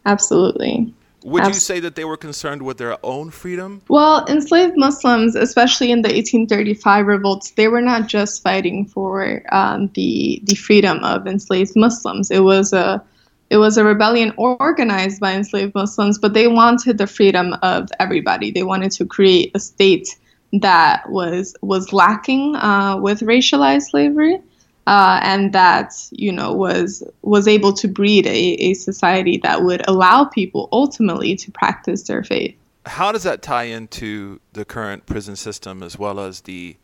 Absolutely. 0.06 0.94
Would 1.24 1.48
you 1.48 1.54
say 1.54 1.80
that 1.80 1.96
they 1.96 2.06
were 2.06 2.18
concerned 2.18 2.62
with 2.62 2.78
their 2.78 2.98
own 3.04 3.32
freedom? 3.32 3.82
Well, 3.90 4.26
enslaved 4.28 4.78
Muslims, 4.78 5.36
especially 5.36 5.92
in 5.92 6.02
the 6.02 6.10
1835 6.10 7.08
revolts, 7.08 7.52
they 7.52 7.68
were 7.68 7.82
not 7.82 8.08
just 8.08 8.44
fighting 8.44 8.86
for 8.86 9.42
um, 9.52 9.90
the 9.96 10.40
the 10.44 10.56
freedom 10.56 11.04
of 11.04 11.28
enslaved 11.28 11.76
Muslims. 11.76 12.30
It 12.30 12.42
was 12.42 12.72
a 12.72 13.04
it 13.50 13.58
was 13.58 13.78
a 13.78 13.84
rebellion 13.84 14.34
organized 14.38 15.20
by 15.20 15.34
enslaved 15.34 15.74
Muslims, 15.74 16.20
but 16.20 16.34
they 16.34 16.48
wanted 16.48 16.98
the 16.98 17.08
freedom 17.08 17.56
of 17.62 17.90
everybody. 18.00 18.52
They 18.52 18.64
wanted 18.64 18.92
to 18.92 19.06
create 19.06 19.52
a 19.56 19.60
state 19.60 20.08
that 20.54 21.10
was 21.10 21.56
was 21.62 21.92
lacking 21.94 22.56
uh, 22.56 22.98
with 23.02 23.22
racialized 23.22 23.90
slavery 23.90 24.40
uh, 24.88 25.20
and 25.22 25.52
that 25.54 25.94
you 26.12 26.32
know 26.32 26.54
was 26.54 27.04
was 27.22 27.48
able 27.48 27.74
to 27.74 27.88
breed 27.88 28.26
a, 28.26 28.54
a 28.54 28.74
society 28.74 29.38
that 29.38 29.64
would 29.64 29.88
allow 29.88 30.24
people 30.26 30.70
ultimately 30.72 31.36
to 31.36 31.52
practice 31.52 32.04
their 32.04 32.24
faith. 32.24 32.56
How 32.86 33.12
does 33.12 33.24
that 33.24 33.42
tie 33.42 33.66
into 33.66 34.40
the 34.54 34.64
current 34.64 35.06
prison 35.06 35.36
system 35.36 35.84
as 35.84 36.00
well 36.00 36.22
as 36.22 36.42
the 36.42 36.78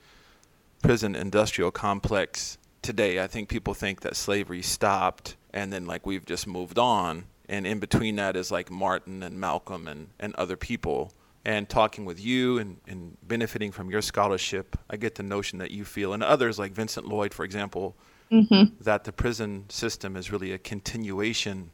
prison 0.82 1.16
industrial 1.16 1.72
complex 1.72 2.58
today? 2.82 3.24
I 3.24 3.28
think 3.28 3.48
people 3.48 3.74
think 3.74 4.02
that 4.02 4.18
slavery 4.18 4.62
stopped 4.62 5.38
and 5.54 5.72
then 5.72 5.86
like 5.86 6.06
we've 6.06 6.26
just 6.26 6.46
moved 6.46 6.78
on, 6.78 7.24
and 7.48 7.66
in 7.66 7.80
between 7.80 8.18
that 8.18 8.36
is 8.36 8.52
like 8.52 8.70
Martin 8.70 9.24
and 9.24 9.40
Malcolm 9.40 9.88
and, 9.88 10.10
and 10.20 10.36
other 10.36 10.58
people 10.58 11.14
and 11.46 11.68
talking 11.68 12.06
with 12.06 12.24
you 12.24 12.58
and, 12.58 12.78
and 12.88 13.18
benefiting 13.24 13.72
from 13.72 13.90
your 13.90 14.02
scholarship, 14.02 14.78
I 14.90 14.98
get 14.98 15.16
the 15.16 15.24
notion 15.24 15.60
that 15.60 15.72
you 15.72 15.84
feel, 15.84 16.14
and 16.14 16.24
others 16.24 16.58
like 16.58 16.72
Vincent 16.72 17.08
Lloyd, 17.08 17.34
for 17.34 17.44
example, 17.44 17.96
mm-hmm. 18.32 18.74
that 18.82 19.04
the 19.04 19.12
prison 19.12 19.66
system 19.70 20.16
is 20.16 20.32
really 20.32 20.54
a 20.54 20.58
continuation, 20.58 21.72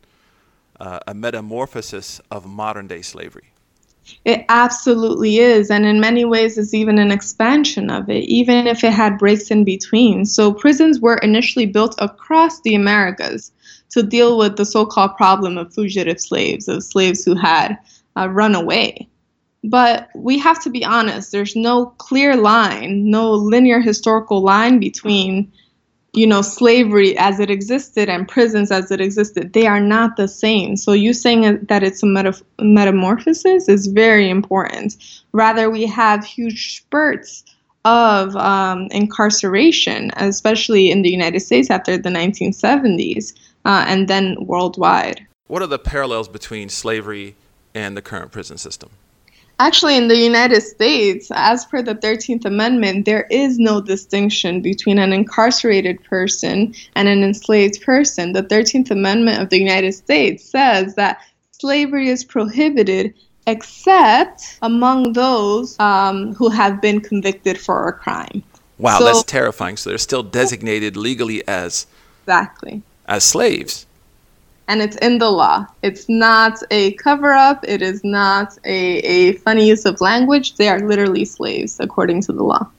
uh, 0.79 0.99
a 1.07 1.13
metamorphosis 1.13 2.19
of 2.31 2.45
modern 2.45 2.87
day 2.87 3.01
slavery. 3.01 3.53
It 4.25 4.45
absolutely 4.49 5.37
is. 5.37 5.69
And 5.69 5.85
in 5.85 5.99
many 5.99 6.25
ways, 6.25 6.57
it's 6.57 6.73
even 6.73 6.97
an 6.97 7.11
expansion 7.11 7.91
of 7.91 8.09
it, 8.09 8.23
even 8.23 8.65
if 8.65 8.83
it 8.83 8.91
had 8.91 9.19
breaks 9.19 9.51
in 9.51 9.63
between. 9.63 10.25
So, 10.25 10.51
prisons 10.51 10.99
were 10.99 11.17
initially 11.17 11.67
built 11.67 11.95
across 11.99 12.61
the 12.61 12.73
Americas 12.73 13.51
to 13.89 14.03
deal 14.03 14.37
with 14.37 14.57
the 14.57 14.65
so 14.65 14.85
called 14.85 15.15
problem 15.15 15.57
of 15.57 15.73
fugitive 15.73 16.19
slaves, 16.19 16.67
of 16.67 16.83
slaves 16.83 17.23
who 17.23 17.35
had 17.35 17.77
uh, 18.17 18.29
run 18.29 18.55
away. 18.55 19.07
But 19.63 20.09
we 20.15 20.37
have 20.39 20.61
to 20.63 20.69
be 20.69 20.85
honest, 20.85 21.31
there's 21.31 21.55
no 21.55 21.87
clear 21.97 22.35
line, 22.35 23.09
no 23.09 23.31
linear 23.31 23.79
historical 23.79 24.41
line 24.41 24.79
between 24.79 25.51
you 26.13 26.25
know 26.25 26.41
slavery 26.41 27.15
as 27.17 27.39
it 27.39 27.51
existed 27.51 28.09
and 28.09 28.27
prisons 28.27 28.71
as 28.71 28.89
it 28.91 29.01
existed. 29.01 29.53
They 29.53 29.67
are 29.67 29.81
not 29.81 30.15
the 30.15 30.27
same. 30.27 30.75
So 30.75 30.93
you 30.93 31.13
saying 31.13 31.65
that 31.65 31.83
it's 31.83 32.01
a 32.01 32.07
meta- 32.07 32.41
metamorphosis 32.59 33.69
is 33.69 33.87
very 33.87 34.29
important. 34.29 34.95
Rather 35.33 35.69
we 35.69 35.85
have 35.85 36.23
huge 36.23 36.77
spurts 36.77 37.43
of 37.85 38.35
um, 38.35 38.87
incarceration 38.91 40.11
especially 40.17 40.91
in 40.91 41.01
the 41.01 41.09
united 41.09 41.39
states 41.39 41.69
after 41.69 41.97
the 41.97 42.09
1970s 42.09 43.33
uh, 43.63 43.85
and 43.87 44.07
then 44.07 44.35
worldwide. 44.41 45.25
What 45.47 45.61
are 45.61 45.67
the 45.67 45.79
parallels 45.79 46.27
between 46.27 46.67
slavery 46.67 47.35
and 47.73 47.95
the 47.95 48.01
current 48.01 48.31
prison 48.31 48.57
system 48.57 48.89
Actually, 49.61 49.97
in 49.97 50.07
the 50.07 50.17
United 50.17 50.61
States, 50.61 51.29
as 51.35 51.65
per 51.65 51.81
the 51.81 51.95
13th 51.95 52.45
Amendment, 52.45 53.03
there 53.05 53.27
is 53.29 53.59
no 53.59 53.81
distinction 53.81 54.61
between 54.61 54.97
an 54.97 55.11
incarcerated 55.11 56.01
person 56.05 56.73
and 56.95 57.09
an 57.09 57.23
enslaved 57.23 57.81
person. 57.81 58.31
The 58.31 58.43
13th 58.43 58.89
Amendment 58.89 59.41
of 59.41 59.49
the 59.49 59.59
United 59.59 59.91
States 59.91 60.45
says 60.45 60.95
that 60.95 61.19
slavery 61.51 62.07
is 62.07 62.23
prohibited 62.23 63.13
except 63.47 64.59
among 64.61 65.11
those 65.11 65.77
um, 65.79 66.33
who 66.35 66.47
have 66.49 66.81
been 66.81 67.01
convicted 67.01 67.59
for 67.59 67.89
a 67.89 67.93
crime. 67.93 68.41
Wow, 68.77 68.99
so, 68.99 69.05
that's 69.05 69.23
terrifying. 69.23 69.75
So 69.75 69.89
they're 69.89 69.97
still 69.97 70.23
designated 70.23 70.95
legally 70.95 71.45
as 71.49 71.85
exactly 72.23 72.81
as 73.07 73.25
slaves 73.25 73.87
and 74.69 74.81
it's 74.81 74.95
in 74.97 75.17
the 75.17 75.29
law. 75.29 75.65
It's 75.81 76.07
not 76.07 76.61
a 76.69 76.93
cover 76.93 77.33
up, 77.33 77.65
it 77.67 77.81
is 77.81 78.03
not 78.03 78.57
a, 78.63 78.99
a 78.99 79.33
funny 79.37 79.67
use 79.67 79.83
of 79.83 79.99
language. 79.99 80.55
They 80.55 80.69
are 80.69 80.79
literally 80.79 81.25
slaves 81.25 81.79
according 81.79 82.21
to 82.21 82.31
the 82.31 82.43
law. 82.43 82.69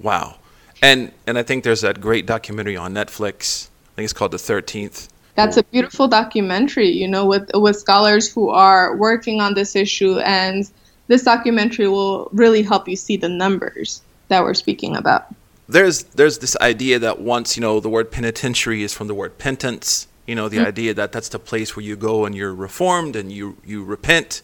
Wow. 0.00 0.36
And 0.82 1.12
and 1.26 1.38
I 1.38 1.44
think 1.44 1.62
there's 1.62 1.80
that 1.82 2.00
great 2.00 2.26
documentary 2.26 2.76
on 2.76 2.92
Netflix. 2.92 3.68
I 3.68 3.96
think 3.96 4.04
it's 4.04 4.12
called 4.12 4.32
The 4.32 4.36
13th. 4.36 5.08
That's 5.34 5.56
a 5.56 5.62
beautiful 5.62 6.08
documentary, 6.08 6.88
you 6.88 7.08
know, 7.08 7.24
with 7.24 7.50
with 7.54 7.76
scholars 7.76 8.30
who 8.30 8.50
are 8.50 8.96
working 8.96 9.40
on 9.40 9.54
this 9.54 9.76
issue 9.76 10.18
and 10.18 10.68
this 11.06 11.22
documentary 11.22 11.88
will 11.88 12.28
really 12.32 12.62
help 12.62 12.88
you 12.88 12.96
see 12.96 13.16
the 13.16 13.28
numbers 13.28 14.02
that 14.28 14.42
we're 14.42 14.54
speaking 14.54 14.96
about. 14.96 15.26
There's 15.68 16.02
there's 16.02 16.38
this 16.38 16.56
idea 16.56 16.98
that 16.98 17.20
once, 17.20 17.56
you 17.56 17.60
know, 17.60 17.78
the 17.78 17.88
word 17.88 18.10
penitentiary 18.10 18.82
is 18.82 18.92
from 18.92 19.06
the 19.06 19.14
word 19.14 19.38
penance, 19.38 20.08
you 20.26 20.34
know, 20.34 20.48
the 20.48 20.58
mm. 20.58 20.66
idea 20.66 20.94
that 20.94 21.12
that's 21.12 21.28
the 21.28 21.38
place 21.38 21.76
where 21.76 21.84
you 21.84 21.96
go 21.96 22.24
and 22.24 22.34
you're 22.34 22.54
reformed 22.54 23.16
and 23.16 23.32
you 23.32 23.56
you 23.64 23.82
repent 23.84 24.42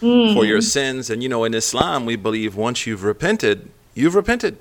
mm. 0.00 0.34
for 0.34 0.44
your 0.44 0.60
sins. 0.60 1.10
And 1.10 1.22
you 1.22 1.28
know, 1.28 1.44
in 1.44 1.54
Islam, 1.54 2.06
we 2.06 2.16
believe 2.16 2.56
once 2.56 2.86
you've 2.86 3.02
repented, 3.02 3.68
you've 3.94 4.14
repented. 4.14 4.58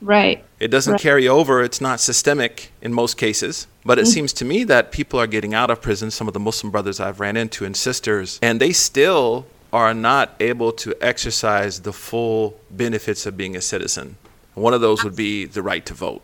Right. 0.00 0.44
It 0.60 0.68
doesn't 0.68 0.94
right. 0.94 1.00
carry 1.00 1.28
over. 1.28 1.62
It's 1.62 1.80
not 1.80 2.00
systemic 2.00 2.72
in 2.82 2.92
most 2.92 3.16
cases. 3.16 3.66
But 3.84 3.98
it 3.98 4.06
mm. 4.06 4.08
seems 4.08 4.32
to 4.34 4.44
me 4.44 4.64
that 4.64 4.92
people 4.92 5.20
are 5.20 5.26
getting 5.26 5.54
out 5.54 5.70
of 5.70 5.80
prison. 5.80 6.10
Some 6.10 6.28
of 6.28 6.34
the 6.34 6.40
Muslim 6.40 6.70
brothers 6.70 7.00
I've 7.00 7.20
ran 7.20 7.36
into 7.36 7.64
and 7.64 7.76
sisters, 7.76 8.38
and 8.42 8.60
they 8.60 8.72
still 8.72 9.46
are 9.72 9.94
not 9.94 10.34
able 10.40 10.72
to 10.72 10.94
exercise 11.00 11.80
the 11.80 11.92
full 11.92 12.58
benefits 12.70 13.26
of 13.26 13.36
being 13.36 13.56
a 13.56 13.60
citizen. 13.60 14.16
One 14.54 14.72
of 14.72 14.80
those 14.80 15.02
would 15.02 15.16
be 15.16 15.46
the 15.46 15.62
right 15.62 15.84
to 15.86 15.94
vote. 15.94 16.22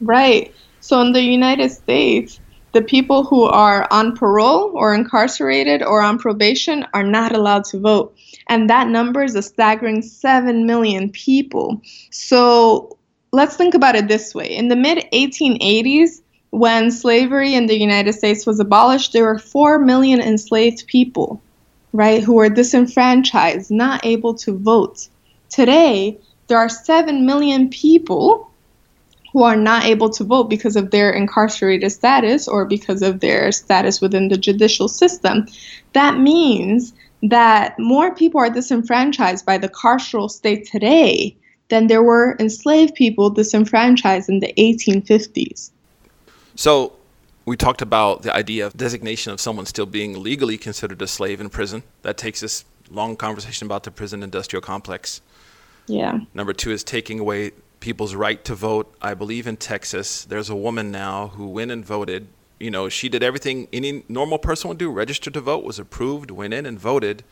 Right. 0.00 0.52
So 0.80 1.00
in 1.00 1.12
the 1.12 1.22
United 1.22 1.70
States, 1.70 2.40
the 2.76 2.82
people 2.82 3.24
who 3.24 3.44
are 3.44 3.88
on 3.90 4.14
parole 4.14 4.70
or 4.74 4.94
incarcerated 4.94 5.82
or 5.82 6.02
on 6.02 6.18
probation 6.18 6.84
are 6.92 7.02
not 7.02 7.34
allowed 7.34 7.64
to 7.64 7.78
vote. 7.78 8.14
And 8.48 8.68
that 8.68 8.88
number 8.88 9.22
is 9.22 9.34
a 9.34 9.40
staggering 9.40 10.02
7 10.02 10.66
million 10.66 11.08
people. 11.08 11.80
So 12.10 12.98
let's 13.32 13.56
think 13.56 13.72
about 13.72 13.96
it 13.96 14.08
this 14.08 14.34
way. 14.34 14.54
In 14.54 14.68
the 14.68 14.76
mid 14.76 15.06
1880s, 15.10 16.20
when 16.50 16.90
slavery 16.90 17.54
in 17.54 17.64
the 17.64 17.80
United 17.80 18.12
States 18.12 18.44
was 18.44 18.60
abolished, 18.60 19.14
there 19.14 19.24
were 19.24 19.38
4 19.38 19.78
million 19.78 20.20
enslaved 20.20 20.86
people, 20.86 21.40
right, 21.94 22.22
who 22.22 22.34
were 22.34 22.50
disenfranchised, 22.50 23.70
not 23.70 24.04
able 24.04 24.34
to 24.34 24.52
vote. 24.52 25.08
Today, 25.48 26.18
there 26.48 26.58
are 26.58 26.68
7 26.68 27.24
million 27.24 27.70
people 27.70 28.50
who 29.36 29.42
are 29.42 29.54
not 29.54 29.84
able 29.84 30.08
to 30.08 30.24
vote 30.24 30.44
because 30.44 30.76
of 30.76 30.92
their 30.92 31.10
incarcerated 31.10 31.92
status 31.92 32.48
or 32.48 32.64
because 32.64 33.02
of 33.02 33.20
their 33.20 33.52
status 33.52 34.00
within 34.00 34.28
the 34.28 34.38
judicial 34.38 34.88
system. 34.88 35.46
That 35.92 36.18
means 36.18 36.94
that 37.22 37.78
more 37.78 38.14
people 38.14 38.40
are 38.40 38.48
disenfranchised 38.48 39.44
by 39.44 39.58
the 39.58 39.68
carceral 39.68 40.30
state 40.30 40.66
today 40.66 41.36
than 41.68 41.88
there 41.88 42.02
were 42.02 42.34
enslaved 42.40 42.94
people 42.94 43.28
disenfranchised 43.28 44.30
in 44.30 44.40
the 44.40 44.54
1850s. 44.56 45.70
So, 46.54 46.94
we 47.44 47.58
talked 47.58 47.82
about 47.82 48.22
the 48.22 48.34
idea 48.34 48.66
of 48.66 48.74
designation 48.74 49.34
of 49.34 49.40
someone 49.42 49.66
still 49.66 49.84
being 49.84 50.22
legally 50.22 50.56
considered 50.56 51.02
a 51.02 51.06
slave 51.06 51.42
in 51.42 51.50
prison. 51.50 51.82
That 52.00 52.16
takes 52.16 52.42
us 52.42 52.64
long 52.90 53.16
conversation 53.16 53.66
about 53.66 53.82
the 53.82 53.90
prison 53.90 54.22
industrial 54.22 54.62
complex. 54.62 55.20
Yeah. 55.88 56.20
Number 56.32 56.54
two 56.54 56.70
is 56.70 56.82
taking 56.82 57.20
away 57.20 57.52
people's 57.86 58.16
right 58.16 58.44
to 58.44 58.52
vote. 58.52 58.92
I 59.00 59.14
believe 59.14 59.46
in 59.46 59.56
Texas, 59.56 60.24
there's 60.24 60.50
a 60.50 60.56
woman 60.56 60.90
now 60.90 61.28
who 61.28 61.46
went 61.46 61.70
and 61.70 61.84
voted. 61.84 62.26
You 62.58 62.68
know, 62.68 62.88
she 62.88 63.08
did 63.08 63.22
everything 63.22 63.68
any 63.72 64.02
normal 64.08 64.38
person 64.38 64.66
would 64.66 64.78
do, 64.78 64.90
registered 64.90 65.34
to 65.34 65.40
vote, 65.40 65.62
was 65.62 65.78
approved, 65.78 66.32
went 66.32 66.52
in 66.52 66.66
and 66.66 66.80
voted. 66.80 67.22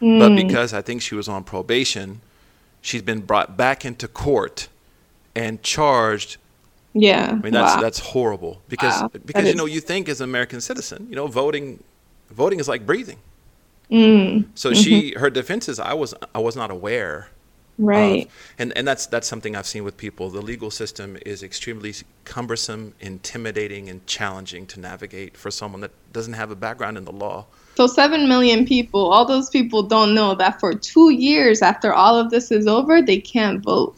Mm. 0.00 0.20
But 0.20 0.36
because 0.36 0.72
I 0.72 0.82
think 0.82 1.02
she 1.02 1.16
was 1.16 1.28
on 1.28 1.42
probation, 1.42 2.20
she's 2.80 3.02
been 3.02 3.22
brought 3.22 3.56
back 3.56 3.84
into 3.84 4.06
court 4.06 4.68
and 5.34 5.60
charged. 5.64 6.36
Yeah. 6.94 7.30
I 7.32 7.34
mean 7.34 7.52
that's 7.52 7.74
wow. 7.74 7.80
that's 7.80 7.98
horrible 7.98 8.62
because 8.68 9.02
wow. 9.02 9.10
because 9.26 9.48
you 9.48 9.56
know 9.56 9.66
you 9.66 9.80
think 9.80 10.08
as 10.08 10.20
an 10.20 10.30
American 10.30 10.60
citizen, 10.60 11.08
you 11.10 11.16
know, 11.16 11.26
voting 11.26 11.82
voting 12.30 12.60
is 12.60 12.68
like 12.68 12.86
breathing. 12.86 13.18
Mm. 13.90 14.46
So 14.54 14.70
mm-hmm. 14.70 14.80
she 14.80 15.14
her 15.14 15.28
defense 15.28 15.68
is 15.68 15.80
I 15.80 15.94
was 15.94 16.14
I 16.36 16.38
was 16.38 16.54
not 16.54 16.70
aware 16.70 17.30
right. 17.78 18.26
of, 18.26 18.32
and 18.58 18.76
and 18.76 18.86
that's 18.86 19.06
that's 19.06 19.26
something 19.26 19.56
i've 19.56 19.66
seen 19.66 19.84
with 19.84 19.96
people. 19.96 20.30
The 20.30 20.42
legal 20.42 20.70
system 20.70 21.16
is 21.24 21.42
extremely 21.42 21.94
cumbersome 22.24 22.94
intimidating 23.00 23.88
and 23.88 24.06
challenging 24.06 24.66
to 24.66 24.80
navigate 24.80 25.36
for 25.36 25.50
someone 25.50 25.80
that 25.80 25.92
doesn't 26.12 26.34
have 26.34 26.50
a 26.50 26.56
background 26.56 26.98
in 26.98 27.04
the 27.04 27.12
law. 27.12 27.46
So 27.76 27.86
7 27.86 28.28
million 28.28 28.66
people 28.66 29.10
all 29.10 29.24
those 29.24 29.50
people 29.50 29.82
don't 29.82 30.14
know 30.14 30.34
that 30.34 30.60
for 30.60 30.74
two 30.74 31.10
years 31.10 31.62
after 31.62 31.92
all 31.92 32.18
of 32.18 32.30
this 32.30 32.50
is 32.50 32.66
over 32.66 33.00
they 33.00 33.20
can't 33.20 33.62
vote. 33.62 33.96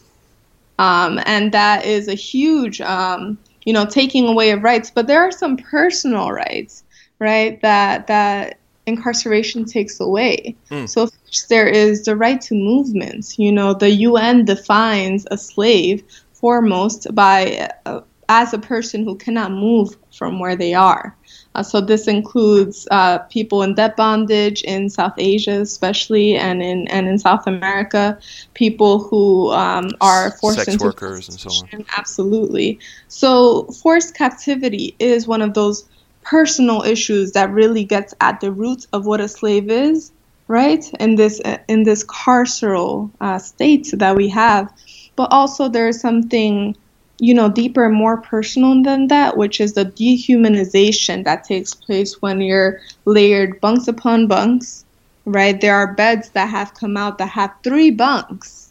Um, 0.79 1.19
and 1.25 1.51
that 1.51 1.85
is 1.85 2.07
a 2.07 2.15
huge 2.15 2.81
um, 2.81 3.37
you 3.65 3.73
know 3.73 3.85
taking 3.85 4.27
away 4.27 4.51
of 4.51 4.63
rights. 4.63 4.91
But 4.91 5.07
there 5.07 5.21
are 5.21 5.31
some 5.31 5.57
personal 5.57 6.31
rights 6.31 6.83
right 7.19 7.61
that 7.61 8.07
that 8.07 8.57
incarceration 8.85 9.65
takes 9.65 9.99
away. 9.99 10.55
Mm. 10.69 10.89
So 10.89 11.09
there 11.49 11.67
is 11.67 12.03
the 12.03 12.15
right 12.15 12.41
to 12.41 12.55
movement. 12.55 13.37
You 13.37 13.51
know, 13.51 13.73
the 13.73 13.89
UN 13.89 14.45
defines 14.45 15.25
a 15.31 15.37
slave 15.37 16.03
foremost 16.33 17.13
by 17.13 17.69
uh, 17.85 18.01
as 18.29 18.53
a 18.53 18.59
person 18.59 19.03
who 19.03 19.15
cannot 19.15 19.51
move 19.51 19.95
from 20.17 20.39
where 20.39 20.55
they 20.55 20.73
are. 20.73 21.15
Uh, 21.53 21.61
so 21.61 21.81
this 21.81 22.07
includes 22.07 22.87
uh, 22.91 23.17
people 23.29 23.61
in 23.61 23.75
debt 23.75 23.97
bondage 23.97 24.61
in 24.63 24.89
South 24.89 25.13
Asia, 25.17 25.59
especially, 25.59 26.35
and 26.35 26.63
in 26.63 26.87
and 26.87 27.07
in 27.07 27.19
South 27.19 27.45
America, 27.45 28.17
people 28.53 28.99
who 28.99 29.51
um, 29.51 29.89
are 29.99 30.31
forced 30.31 30.59
sex 30.59 30.73
into 30.73 30.85
workers 30.85 31.27
and 31.27 31.39
so 31.39 31.49
on. 31.49 31.85
Absolutely. 31.97 32.79
So 33.09 33.65
forced 33.83 34.15
captivity 34.15 34.95
is 34.99 35.27
one 35.27 35.41
of 35.41 35.53
those 35.53 35.85
personal 36.23 36.83
issues 36.83 37.33
that 37.33 37.51
really 37.51 37.83
gets 37.83 38.13
at 38.21 38.39
the 38.39 38.51
roots 38.51 38.87
of 38.93 39.05
what 39.05 39.19
a 39.19 39.27
slave 39.27 39.69
is 39.69 40.11
right 40.51 40.91
in 40.99 41.15
this 41.15 41.39
in 41.69 41.83
this 41.83 42.03
carceral 42.03 43.09
uh, 43.21 43.39
state 43.39 43.87
that 43.93 44.15
we 44.15 44.27
have 44.27 44.71
but 45.15 45.31
also 45.31 45.69
there's 45.69 46.01
something 46.01 46.75
you 47.19 47.33
know 47.33 47.47
deeper 47.47 47.85
and 47.85 47.95
more 47.95 48.17
personal 48.21 48.83
than 48.83 49.07
that 49.07 49.37
which 49.37 49.61
is 49.61 49.73
the 49.73 49.85
dehumanization 49.85 51.23
that 51.23 51.45
takes 51.45 51.73
place 51.73 52.21
when 52.21 52.41
you're 52.41 52.81
layered 53.05 53.61
bunks 53.61 53.87
upon 53.87 54.27
bunks 54.27 54.83
right 55.25 55.61
there 55.61 55.75
are 55.75 55.93
beds 55.93 56.29
that 56.31 56.49
have 56.49 56.73
come 56.73 56.97
out 56.97 57.17
that 57.17 57.29
have 57.29 57.53
three 57.63 57.89
bunks 57.89 58.61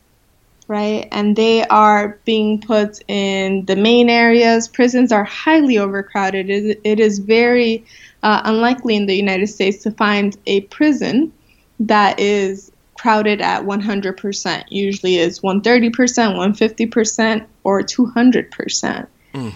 right? 0.68 1.08
And 1.10 1.34
they 1.34 1.64
are 1.66 2.16
being 2.24 2.60
put 2.60 3.00
in 3.08 3.64
the 3.64 3.74
main 3.74 4.08
areas. 4.08 4.68
Prisons 4.68 5.10
are 5.10 5.24
highly 5.24 5.78
overcrowded. 5.78 6.48
It 6.84 7.00
is 7.00 7.18
very 7.18 7.84
uh, 8.22 8.42
unlikely 8.44 8.94
in 8.94 9.06
the 9.06 9.16
United 9.16 9.48
States 9.48 9.82
to 9.82 9.90
find 9.90 10.36
a 10.46 10.60
prison 10.76 11.32
that 11.80 12.20
is 12.20 12.70
crowded 12.94 13.40
at 13.40 13.64
100%. 13.64 14.64
Usually 14.68 15.16
is 15.16 15.40
130%, 15.40 15.90
150%, 15.90 17.46
or 17.64 17.82
200%. 17.82 19.06
Mm. 19.32 19.52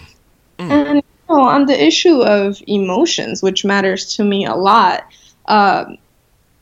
Mm. 0.58 0.70
And 0.70 0.96
you 0.96 1.02
know, 1.28 1.42
on 1.42 1.66
the 1.66 1.84
issue 1.84 2.22
of 2.22 2.62
emotions, 2.66 3.42
which 3.42 3.64
matters 3.64 4.16
to 4.16 4.24
me 4.24 4.46
a 4.46 4.54
lot, 4.54 5.04
uh, 5.46 5.84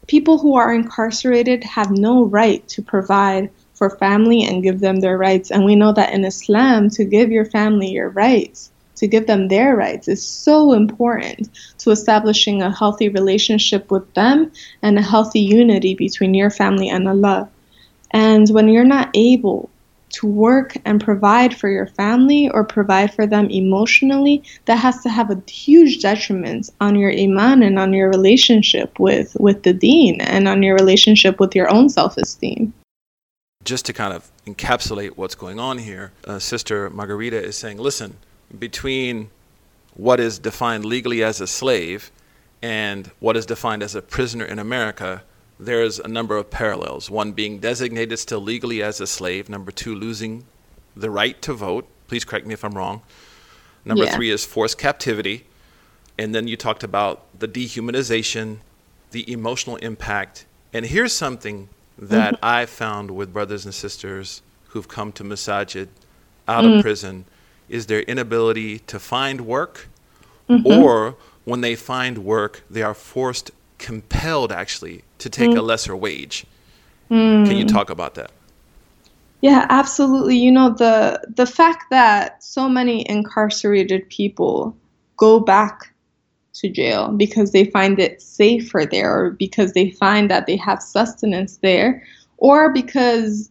people 0.09 0.39
who 0.39 0.57
are 0.57 0.75
incarcerated 0.75 1.63
have 1.63 1.91
no 1.93 2.25
right 2.25 2.67
to 2.69 2.83
provide 2.83 3.51
for 3.75 3.91
family 3.91 4.43
and 4.43 4.65
give 4.65 4.81
them 4.81 4.99
their 4.99 5.17
rights. 5.17 5.53
And 5.53 5.65
we 5.65 5.77
know 5.77 5.93
that 5.93 6.13
in 6.13 6.25
Islam, 6.25 6.91
to 6.91 7.05
give 7.05 7.31
your 7.31 7.45
family 7.45 7.91
your 7.93 8.09
rights, 8.09 8.72
to 9.03 9.09
give 9.09 9.27
them 9.27 9.49
their 9.49 9.75
rights, 9.75 10.07
is 10.07 10.25
so 10.25 10.73
important 10.73 11.51
to 11.79 11.91
establishing 11.91 12.63
a 12.63 12.71
healthy 12.71 13.09
relationship 13.09 13.91
with 13.91 14.15
them 14.15 14.53
and 14.81 14.97
a 14.97 15.03
healthy 15.03 15.41
unity 15.41 15.97
between 15.97 16.35
your 16.35 16.51
family 16.51 16.89
and 16.89 17.09
Allah. 17.09 17.51
And 18.13 18.49
when 18.51 18.69
you're 18.69 18.85
not 18.85 19.11
able 19.15 19.69
to 20.11 20.29
work 20.29 20.77
and 20.85 21.03
provide 21.03 21.53
for 21.57 21.69
your 21.69 21.89
family 21.89 22.49
or 22.51 22.63
provide 22.63 23.13
for 23.13 23.27
them 23.27 23.51
emotionally, 23.51 24.45
that 24.67 24.77
has 24.77 25.03
to 25.03 25.09
have 25.09 25.33
a 25.33 25.43
huge 25.51 26.01
detriment 26.01 26.71
on 26.81 26.95
your 26.95 27.11
iman 27.11 27.65
and 27.65 27.81
on 27.81 27.93
your 27.93 28.09
relationship 28.09 29.01
with, 29.01 29.37
with 29.41 29.65
the 29.65 29.73
deen 29.73 30.21
and 30.21 30.47
on 30.47 30.63
your 30.63 30.77
relationship 30.77 31.41
with 31.41 31.57
your 31.57 31.69
own 31.75 31.89
self 31.89 32.17
esteem 32.17 32.73
just 33.65 33.87
to 33.87 33.93
kind 33.93 34.13
of 34.13 34.29
encapsulate 34.45 35.11
what's 35.11 35.37
going 35.37 35.61
on 35.61 35.79
here, 35.79 36.11
uh, 36.27 36.41
Sister 36.41 36.91
Margarita 36.91 37.41
is 37.41 37.57
saying, 37.57 37.79
listen, 37.79 38.17
between 38.59 39.31
what 39.95 40.21
is 40.21 40.39
defined 40.39 40.85
legally 40.85 41.23
as 41.23 41.41
a 41.41 41.47
slave 41.47 42.11
and 42.63 43.11
what 43.19 43.37
is 43.37 43.47
defined 43.47 43.83
as 43.83 43.95
a 43.95 44.03
prisoner 44.03 44.45
in 44.45 44.59
America, 44.59 45.23
there's 45.59 45.99
a 45.99 46.09
number 46.09 46.37
of 46.37 46.51
parallels. 46.51 47.11
One 47.11 47.33
being 47.33 47.59
designated 47.59 48.19
still 48.19 48.41
legally 48.41 48.83
as 48.83 49.01
a 49.01 49.07
slave, 49.07 49.49
number 49.49 49.71
two, 49.71 49.95
losing 49.95 50.45
the 50.97 51.11
right 51.11 51.41
to 51.43 51.53
vote. 51.53 51.87
Please 52.09 52.25
correct 52.25 52.47
me 52.47 52.55
if 52.55 52.65
I'm 52.65 52.73
wrong. 52.73 53.03
Number 53.85 54.05
yeah. 54.05 54.15
three 54.15 54.31
is 54.31 54.45
forced 54.45 54.79
captivity. 54.79 55.47
And 56.19 56.35
then 56.35 56.47
you 56.47 56.57
talked 56.57 56.85
about 56.85 57.25
the 57.39 57.49
dehumanization, 57.49 58.59
the 59.11 59.31
emotional 59.31 59.77
impact. 59.77 60.47
And 60.73 60.87
here's 60.87 61.13
something 61.13 61.69
that 61.99 62.35
mm-hmm. 62.35 62.45
I 62.45 62.67
found 62.67 63.11
with 63.11 63.33
brothers 63.33 63.65
and 63.65 63.75
sisters 63.75 64.43
who've 64.69 64.89
come 64.89 65.13
to 65.13 65.25
Masajid 65.25 65.89
out 66.49 66.65
mm-hmm. 66.65 66.79
of 66.79 66.83
prison 66.83 67.25
is 67.73 67.87
their 67.87 68.03
inability 68.03 68.81
to 68.81 68.99
find 68.99 69.43
work, 69.43 69.89
mm-hmm. 70.49 70.67
or 70.67 71.17
when 71.45 71.63
they 71.63 71.75
find 71.75 72.19
work, 72.19 72.63
they 72.71 72.83
are 72.83 72.95
forced, 72.95 73.51
compelled 73.79 74.53
actually, 74.53 75.03
to 75.19 75.29
take 75.29 75.51
a 75.51 75.55
mm. 75.55 75.67
lesser 75.67 75.97
wage. 75.97 76.47
Can 77.09 77.57
you 77.57 77.65
mm. 77.65 77.73
talk 77.73 77.91
about 77.91 78.15
that? 78.15 78.31
Yeah, 79.43 79.67
absolutely. 79.69 80.37
You 80.37 80.53
know, 80.53 80.71
the 80.71 81.21
the 81.35 81.47
fact 81.47 81.91
that 81.91 82.43
so 82.43 82.69
many 82.69 83.05
incarcerated 83.09 84.09
people 84.09 84.77
go 85.17 85.41
back 85.41 85.93
to 86.55 86.69
jail 86.69 87.09
because 87.09 87.51
they 87.51 87.65
find 87.65 87.99
it 87.99 88.23
safer 88.23 88.87
there 88.91 89.13
or 89.13 89.31
because 89.33 89.73
they 89.73 89.91
find 89.91 90.31
that 90.31 90.47
they 90.47 90.57
have 90.57 90.81
sustenance 90.81 91.57
there 91.57 92.03
or 92.37 92.73
because 92.73 93.51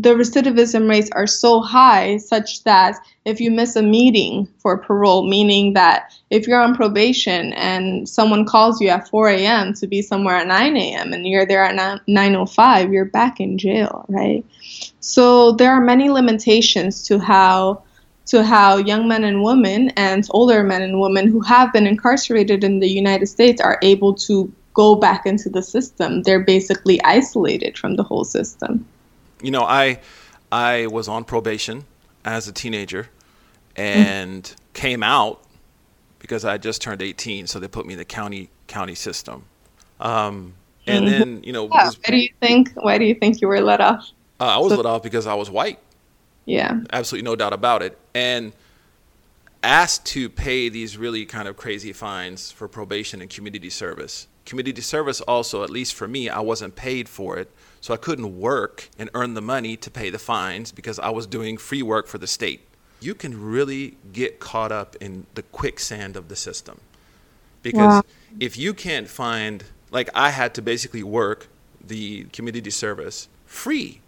the 0.00 0.14
recidivism 0.14 0.88
rates 0.88 1.08
are 1.12 1.26
so 1.26 1.60
high, 1.60 2.16
such 2.16 2.64
that 2.64 2.96
if 3.24 3.40
you 3.40 3.50
miss 3.50 3.76
a 3.76 3.82
meeting 3.82 4.48
for 4.58 4.76
parole, 4.76 5.28
meaning 5.28 5.74
that 5.74 6.12
if 6.30 6.48
you're 6.48 6.60
on 6.60 6.74
probation 6.74 7.52
and 7.52 8.08
someone 8.08 8.44
calls 8.44 8.80
you 8.80 8.88
at 8.88 9.08
4 9.08 9.28
a.m. 9.28 9.72
to 9.74 9.86
be 9.86 10.02
somewhere 10.02 10.36
at 10.36 10.48
9 10.48 10.76
a.m. 10.76 11.12
and 11.12 11.26
you're 11.26 11.46
there 11.46 11.62
at 11.62 11.76
9:05, 12.08 12.92
you're 12.92 13.04
back 13.04 13.38
in 13.38 13.56
jail, 13.56 14.04
right? 14.08 14.44
So 14.98 15.52
there 15.52 15.70
are 15.70 15.80
many 15.80 16.10
limitations 16.10 17.06
to 17.06 17.20
how 17.20 17.84
to 18.26 18.42
how 18.42 18.78
young 18.78 19.06
men 19.06 19.22
and 19.22 19.44
women 19.44 19.90
and 19.90 20.26
older 20.30 20.64
men 20.64 20.82
and 20.82 20.98
women 20.98 21.28
who 21.28 21.40
have 21.42 21.72
been 21.72 21.86
incarcerated 21.86 22.64
in 22.64 22.80
the 22.80 22.88
United 22.88 23.26
States 23.26 23.60
are 23.60 23.78
able 23.82 24.14
to 24.14 24.52
go 24.72 24.96
back 24.96 25.24
into 25.24 25.48
the 25.48 25.62
system. 25.62 26.22
They're 26.22 26.42
basically 26.42 27.00
isolated 27.04 27.78
from 27.78 27.94
the 27.94 28.02
whole 28.02 28.24
system. 28.24 28.88
You 29.44 29.50
know, 29.50 29.62
I 29.62 30.00
I 30.50 30.86
was 30.86 31.08
on 31.08 31.24
probation 31.24 31.84
as 32.24 32.48
a 32.48 32.52
teenager 32.52 33.08
and 33.76 34.42
mm-hmm. 34.42 34.72
came 34.72 35.02
out 35.02 35.42
because 36.18 36.44
I 36.44 36.56
just 36.56 36.80
turned 36.80 37.02
18, 37.02 37.46
so 37.46 37.58
they 37.58 37.68
put 37.68 37.84
me 37.86 37.94
in 37.94 37.98
the 37.98 38.04
county 38.04 38.48
county 38.66 38.94
system. 38.94 39.44
Um, 40.00 40.54
and 40.86 41.06
mm-hmm. 41.06 41.18
then 41.18 41.44
you 41.44 41.52
know, 41.52 41.64
yeah. 41.64 41.86
was, 41.86 41.98
why 41.98 42.10
do 42.10 42.16
you 42.16 42.30
think? 42.40 42.72
Why 42.74 42.98
do 42.98 43.04
you 43.04 43.14
think 43.14 43.40
you 43.40 43.48
were 43.48 43.60
let 43.60 43.80
off? 43.80 44.10
Uh, 44.40 44.44
I 44.44 44.58
was 44.58 44.70
so, 44.70 44.76
let 44.76 44.86
off 44.86 45.02
because 45.02 45.26
I 45.26 45.34
was 45.34 45.50
white. 45.50 45.78
Yeah, 46.46 46.80
absolutely 46.92 47.28
no 47.28 47.36
doubt 47.36 47.52
about 47.52 47.82
it. 47.82 47.98
And 48.14 48.52
asked 49.62 50.04
to 50.04 50.28
pay 50.28 50.68
these 50.68 50.98
really 50.98 51.24
kind 51.24 51.48
of 51.48 51.56
crazy 51.56 51.92
fines 51.92 52.50
for 52.50 52.68
probation 52.68 53.20
and 53.20 53.30
community 53.30 53.70
service. 53.70 54.28
Community 54.44 54.82
service 54.82 55.22
also, 55.22 55.64
at 55.64 55.70
least 55.70 55.94
for 55.94 56.06
me, 56.06 56.28
I 56.28 56.40
wasn't 56.40 56.76
paid 56.76 57.08
for 57.08 57.38
it, 57.38 57.50
so 57.84 57.92
I 57.92 57.98
couldn't 57.98 58.40
work 58.40 58.88
and 58.98 59.10
earn 59.12 59.34
the 59.34 59.42
money 59.42 59.76
to 59.76 59.90
pay 59.90 60.08
the 60.08 60.18
fines 60.18 60.72
because 60.72 60.98
I 60.98 61.10
was 61.10 61.26
doing 61.26 61.58
free 61.58 61.82
work 61.82 62.06
for 62.06 62.16
the 62.16 62.26
state. 62.26 62.66
You 62.98 63.14
can 63.14 63.38
really 63.38 63.98
get 64.10 64.40
caught 64.40 64.72
up 64.72 64.96
in 65.02 65.26
the 65.34 65.42
quicksand 65.42 66.16
of 66.16 66.28
the 66.28 66.34
system 66.34 66.80
because 67.60 67.96
wow. 67.96 68.02
if 68.40 68.56
you 68.56 68.72
can't 68.72 69.06
find, 69.06 69.64
like, 69.90 70.08
I 70.14 70.30
had 70.30 70.54
to 70.54 70.62
basically 70.62 71.02
work 71.02 71.48
the 71.86 72.24
community 72.32 72.70
service 72.70 73.28
free 73.44 74.00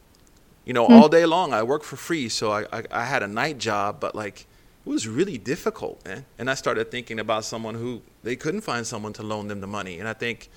you 0.65 0.73
know, 0.73 0.89
mm. 0.89 0.93
all 0.93 1.11
day 1.11 1.27
long. 1.27 1.53
I 1.53 1.63
worked 1.63 1.85
for 1.85 1.97
free, 1.97 2.31
so 2.31 2.53
I, 2.53 2.65
I, 2.73 2.83
I 2.91 3.05
had 3.05 3.23
a 3.23 3.29
night 3.29 3.59
job, 3.59 4.01
but 4.01 4.15
like 4.15 4.47
it 4.87 4.89
was 4.89 5.07
really 5.07 5.37
difficult, 5.37 6.03
man. 6.07 6.25
And 6.39 6.49
I 6.49 6.55
started 6.55 6.91
thinking 6.91 7.21
about 7.21 7.45
someone 7.45 7.75
who 7.75 8.01
they 8.23 8.37
couldn't 8.37 8.63
find 8.63 8.87
someone 8.87 9.13
to 9.13 9.23
loan 9.23 9.49
them 9.49 9.61
the 9.61 9.67
money. 9.67 9.99
And 9.99 10.09
I 10.09 10.15
think 10.15 10.49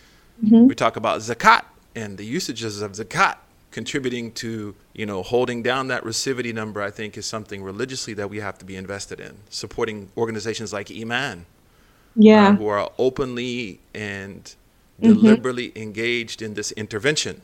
mm-hmm. 0.42 0.68
we 0.68 0.74
talk 0.74 0.96
about 0.96 1.20
zakat 1.20 1.66
and 2.00 2.18
the 2.18 2.26
usages 2.26 2.82
of 2.82 2.94
zakat 2.94 3.38
contributing 3.72 4.32
to 4.32 4.76
you 4.94 5.06
know 5.06 5.22
holding 5.22 5.62
down 5.62 5.88
that 5.88 6.04
recidivity 6.04 6.54
number. 6.54 6.82
I 6.82 6.92
think 6.92 7.18
is 7.18 7.26
something 7.26 7.64
religiously 7.64 8.14
that 8.16 8.30
we 8.30 8.40
have 8.40 8.58
to 8.60 8.66
be 8.66 8.76
invested 8.76 9.20
in, 9.20 9.38
supporting 9.50 10.12
organizations 10.18 10.74
like 10.74 10.92
Iman, 10.92 11.46
yeah, 12.16 12.50
uh, 12.50 12.56
who 12.56 12.68
are 12.68 12.92
openly 12.98 13.80
and 13.94 14.44
mm-hmm. 15.02 15.14
deliberately 15.14 15.72
engaged 15.76 16.42
in 16.42 16.54
this 16.54 16.72
intervention 16.74 17.42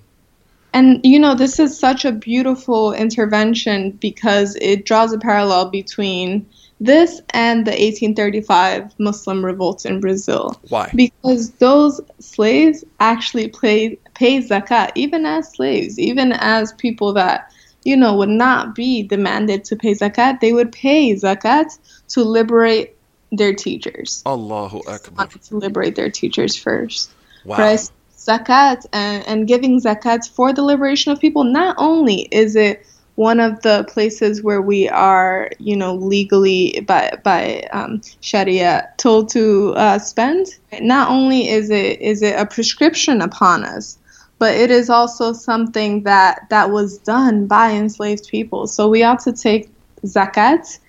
and 0.76 1.00
you 1.06 1.18
know, 1.18 1.36
this 1.36 1.58
is 1.58 1.80
such 1.80 2.04
a 2.04 2.12
beautiful 2.12 2.92
intervention 2.92 3.92
because 3.92 4.58
it 4.60 4.86
draws 4.86 5.14
a 5.14 5.18
parallel 5.18 5.70
between 5.70 6.46
this 6.82 7.22
and 7.30 7.66
the 7.66 7.72
1835 7.72 8.94
Muslim 9.00 9.46
revolts 9.46 9.86
in 9.86 10.02
Brazil. 10.02 10.60
Why? 10.68 10.92
Because 10.94 11.52
those 11.52 12.02
slaves 12.20 12.84
actually 13.00 13.48
pay, 13.48 13.98
pay 14.16 14.40
zakat, 14.40 14.92
even 14.96 15.26
as 15.26 15.52
slaves, 15.52 16.00
even 16.00 16.32
as 16.32 16.74
people 16.74 17.14
that, 17.14 17.52
you 17.84 17.96
know, 17.96 18.16
would 18.16 18.30
not 18.30 18.74
be 18.74 19.04
demanded 19.04 19.64
to 19.66 19.76
pay 19.76 19.94
zakat, 19.94 20.40
they 20.40 20.54
would 20.54 20.72
pay 20.72 21.14
zakat 21.14 21.78
to 22.10 22.24
liberate 22.24 22.96
their 23.32 23.54
teachers. 23.54 24.24
Allahu 24.26 24.82
Akbar. 24.88 25.28
To 25.28 25.58
liberate 25.58 25.96
their 25.96 26.10
teachers 26.10 26.56
first. 26.56 27.12
Wow. 27.44 27.58
Right? 27.58 27.92
zakat 28.26 28.86
and, 28.92 29.26
and 29.28 29.48
giving 29.48 29.80
zakat 29.80 30.30
for 30.30 30.52
the 30.54 30.64
liberation 30.64 31.12
of 31.12 31.20
people, 31.20 31.44
not 31.44 31.76
only 31.78 32.22
is 32.32 32.56
it 32.56 32.86
one 33.16 33.40
of 33.40 33.62
the 33.62 33.86
places 33.88 34.44
where 34.44 34.62
we 34.62 34.90
are, 34.90 35.50
you 35.60 35.76
know, 35.76 35.96
legally 35.96 36.84
by 36.86 37.12
by 37.24 37.62
um, 37.72 38.02
Sharia 38.20 38.90
told 38.98 39.30
to 39.30 39.74
uh, 39.76 40.00
spend. 40.00 40.48
Not 40.82 41.10
only 41.10 41.48
is 41.48 41.70
it 41.70 42.02
is 42.02 42.22
it 42.22 42.38
a 42.38 42.46
prescription 42.46 43.22
upon 43.22 43.64
us, 43.64 43.98
but 44.40 44.54
it 44.56 44.72
is 44.72 44.90
also 44.90 45.34
something 45.34 46.04
that 46.04 46.48
that 46.50 46.72
was 46.72 46.98
done 47.00 47.48
by 47.48 47.72
enslaved 47.72 48.28
people. 48.28 48.68
So 48.68 48.90
we 48.90 49.04
ought 49.04 49.20
to 49.22 49.34
take 49.34 49.70
zakat 50.06 50.80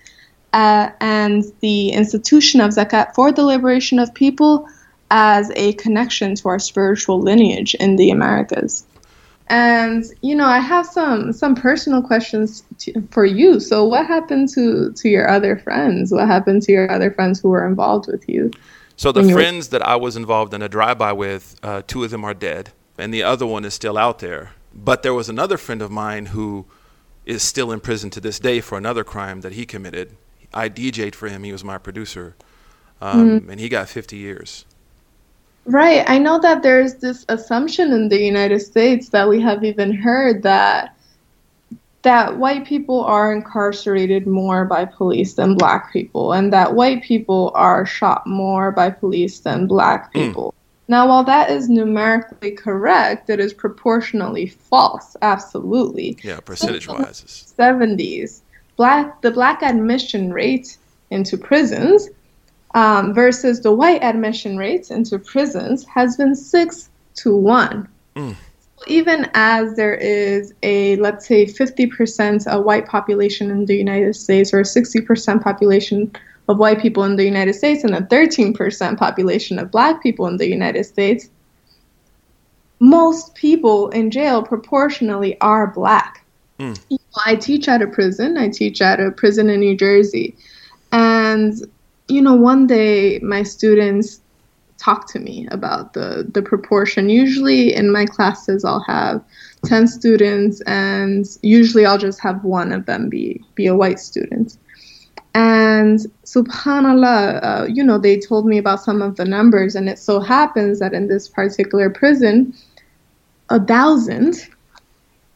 uh, 0.53 0.91
and 1.01 1.45
the 1.61 1.91
institution 1.91 2.61
of 2.61 2.71
zakat 2.71 3.15
for 3.15 3.33
the 3.33 3.45
liberation 3.45 3.99
of 3.99 4.13
people 4.15 4.69
as 5.11 5.53
a 5.55 5.73
connection 5.75 6.35
to 6.35 6.49
our 6.49 6.59
spiritual 6.59 7.21
lineage 7.21 7.75
in 7.77 7.97
the 7.97 8.11
Americas. 8.11 8.85
And 9.49 10.05
you 10.23 10.35
know, 10.35 10.47
I 10.47 10.59
have 10.59 10.87
some 10.87 11.33
some 11.33 11.55
personal 11.55 12.03
questions 12.03 12.65
to, 12.79 13.01
for 13.13 13.25
you. 13.25 13.61
So, 13.61 13.85
what 13.85 14.07
happened 14.07 14.49
to 14.55 14.93
to 14.93 15.09
your 15.09 15.29
other 15.29 15.57
friends? 15.57 16.11
What 16.11 16.27
happened 16.27 16.63
to 16.63 16.73
your 16.73 16.91
other 16.91 17.13
friends 17.13 17.39
who 17.41 17.51
were 17.51 17.65
involved 17.65 18.09
with 18.09 18.29
you? 18.29 18.51
So, 18.97 19.13
the 19.13 19.23
friends 19.31 19.69
were- 19.69 19.79
that 19.79 19.87
I 19.87 19.95
was 19.95 20.17
involved 20.17 20.53
in 20.53 20.63
a 20.63 20.69
drive-by 20.69 21.13
with, 21.13 21.55
uh, 21.63 21.83
two 21.87 22.03
of 22.03 22.11
them 22.11 22.25
are 22.25 22.35
dead, 22.35 22.73
and 22.99 23.13
the 23.13 23.23
other 23.23 23.47
one 23.47 23.65
is 23.65 23.75
still 23.75 23.99
out 23.99 24.19
there. 24.19 24.53
But 24.75 25.03
there 25.03 25.15
was 25.15 25.29
another 25.29 25.57
friend 25.57 25.83
of 25.83 25.91
mine 25.91 26.27
who 26.27 26.67
is 27.25 27.43
still 27.43 27.73
in 27.73 27.81
prison 27.81 28.11
to 28.11 28.21
this 28.21 28.39
day 28.39 28.61
for 28.61 28.79
another 28.79 29.05
crime 29.05 29.41
that 29.41 29.53
he 29.53 29.67
committed. 29.67 30.17
I 30.55 30.69
DJ'd 30.69 31.15
for 31.15 31.29
him. 31.29 31.43
He 31.43 31.53
was 31.53 31.65
my 31.65 31.79
producer, 31.79 32.37
um, 33.01 33.41
mm-hmm. 33.41 33.51
and 33.51 33.61
he 33.61 33.69
got 33.69 33.89
50 33.89 34.17
years. 34.17 34.65
Right. 35.67 36.09
I 36.09 36.19
know 36.19 36.39
that 36.39 36.63
there's 36.63 36.95
this 36.95 37.25
assumption 37.29 37.93
in 37.93 38.09
the 38.09 38.21
United 38.21 38.61
States 38.61 39.09
that 39.09 39.29
we 39.29 39.41
have 39.41 39.65
even 39.65 39.93
heard 39.93 40.43
that 40.45 40.97
that 42.03 42.39
white 42.39 42.65
people 42.65 43.03
are 43.03 43.33
incarcerated 43.33 44.29
more 44.29 44.65
by 44.65 44.85
police 44.85 45.35
than 45.35 45.57
black 45.57 45.93
people 45.93 46.33
and 46.33 46.53
that 46.53 46.75
white 46.75 47.03
people 47.03 47.51
are 47.57 47.85
shot 47.85 48.25
more 48.29 48.71
by 48.71 48.89
police 48.89 49.41
than 49.41 49.67
black 49.67 50.13
hmm. 50.13 50.21
people. 50.21 50.55
Now, 50.88 51.09
while 51.09 51.25
that 51.25 51.51
is 51.51 51.68
numerically 51.68 52.53
correct, 52.53 53.29
it 53.29 53.40
is 53.40 53.53
proportionally 53.53 54.46
false. 54.46 55.16
Absolutely. 55.20 56.16
Yeah, 56.22 56.40
percentage 56.40 56.87
wise. 56.87 57.25
70s, 57.59 58.42
black 58.77 59.20
the 59.22 59.31
black 59.31 59.62
admission 59.62 60.33
rate 60.33 60.77
into 61.11 61.37
prisons 61.37 62.09
um, 62.75 63.14
versus 63.14 63.61
the 63.61 63.72
white 63.72 64.03
admission 64.03 64.57
rates 64.57 64.90
into 64.90 65.18
prisons 65.18 65.85
has 65.87 66.16
been 66.16 66.35
six 66.35 66.90
to 67.16 67.35
one. 67.35 67.88
Mm. 68.14 68.37
Even 68.87 69.29
as 69.35 69.75
there 69.75 69.94
is 69.94 70.53
a, 70.62 70.96
let's 70.96 71.27
say, 71.27 71.46
50% 71.46 72.46
a 72.46 72.61
white 72.61 72.87
population 72.87 73.51
in 73.51 73.64
the 73.64 73.75
United 73.75 74.14
States 74.14 74.53
or 74.53 74.61
a 74.61 74.64
60% 74.64 75.42
population 75.42 76.12
of 76.49 76.59
white 76.59 76.81
people 76.81 77.03
in 77.05 77.17
the 77.17 77.25
United 77.25 77.55
States 77.55 77.83
and 77.85 77.95
a 77.95 78.03
13% 78.03 78.99
population 78.99 79.59
of 79.59 79.71
black 79.71 80.03
people 80.03 80.27
in 80.27 80.37
the 80.37 80.49
United 80.49 80.85
States, 80.85 81.29
most 82.79 83.35
people 83.35 83.89
in 83.91 84.11
jail 84.11 84.43
proportionally 84.43 85.41
are 85.41 85.67
black. 85.67 86.25
Mm. 86.59 86.99
I 87.25 87.37
teach 87.37 87.69
at 87.69 87.83
a 87.83 87.87
prison. 87.87 88.37
I 88.37 88.49
teach 88.49 88.81
at 88.81 89.01
a 89.01 89.11
prison 89.11 89.51
in 89.51 89.61
New 89.61 89.77
Jersey. 89.77 90.37
And 90.93 91.55
you 92.09 92.23
know, 92.23 92.35
one 92.35 92.67
day 92.67 93.19
my 93.21 93.43
students 93.43 94.21
talk 94.79 95.11
to 95.13 95.19
me 95.19 95.49
about 95.51 95.95
the, 95.95 96.27
the 96.33 96.43
proportion. 96.43 97.09
Usually 97.09 97.75
in 97.75 97.91
my 97.91 98.07
classes, 98.07 98.65
I'll 98.65 98.85
have 98.87 99.23
10 99.65 99.89
students, 99.89 100.61
and 100.63 101.27
usually 101.43 101.87
I'll 101.87 101.99
just 101.99 102.21
have 102.21 102.45
one 102.45 102.73
of 102.73 102.87
them 102.87 103.09
be, 103.09 103.43
be 103.55 103.67
a 103.67 103.75
white 103.75 103.99
student. 103.99 104.59
And 105.37 105.99
subhanAllah, 106.25 107.44
uh, 107.44 107.66
you 107.66 107.85
know, 107.85 107.99
they 107.99 108.18
told 108.18 108.46
me 108.46 108.57
about 108.57 108.83
some 108.83 109.03
of 109.03 109.16
the 109.16 109.27
numbers, 109.27 109.75
and 109.75 109.87
it 109.87 109.99
so 109.99 110.18
happens 110.18 110.79
that 110.79 110.94
in 110.94 111.09
this 111.09 111.29
particular 111.29 111.90
prison, 111.90 112.55
a 113.51 113.62
thousand 113.62 114.49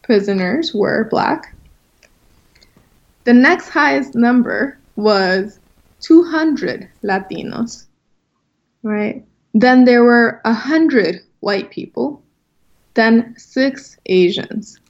prisoners 0.01 0.73
were 0.73 1.07
black. 1.11 1.55
The 3.25 3.35
next 3.35 3.69
highest 3.69 4.15
number 4.15 4.79
was 4.97 5.59
200 6.01 6.89
Latinos, 7.05 7.85
right? 8.83 9.23
Then 9.53 9.85
there 9.85 10.03
were 10.03 10.41
100 10.47 11.17
white 11.41 11.71
people, 11.71 12.23
then 12.95 13.35
six 13.37 13.99
Asians. 14.07 14.81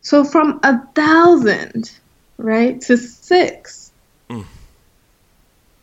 So 0.00 0.24
from 0.24 0.58
a 0.64 0.84
thousand, 0.96 1.92
right, 2.38 2.80
to 2.82 2.96
six. 2.96 3.92
Mm. 4.30 4.46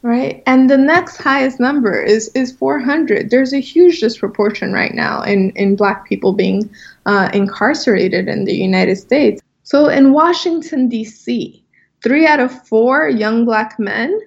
right? 0.02 0.42
And 0.48 0.70
the 0.70 0.78
next 0.78 1.18
highest 1.18 1.60
number 1.60 2.02
is 2.02 2.30
is 2.30 2.52
400. 2.52 3.30
There's 3.30 3.54
a 3.54 3.60
huge 3.60 4.00
disproportion 4.00 4.74
right 4.74 4.94
now 4.94 5.22
in 5.22 5.52
in 5.52 5.76
Black 5.76 6.08
people 6.08 6.34
being 6.34 6.70
uh, 7.06 7.30
incarcerated 7.34 8.28
in 8.28 8.46
the 8.46 8.56
United 8.56 8.98
States. 8.98 9.42
So 9.64 9.88
in 9.88 10.12
Washington 10.12 10.90
D.C., 10.90 11.64
three 12.02 12.26
out 12.26 12.40
of 12.40 12.68
four 12.68 13.08
young 13.08 13.46
Black 13.46 13.80
men 13.80 14.20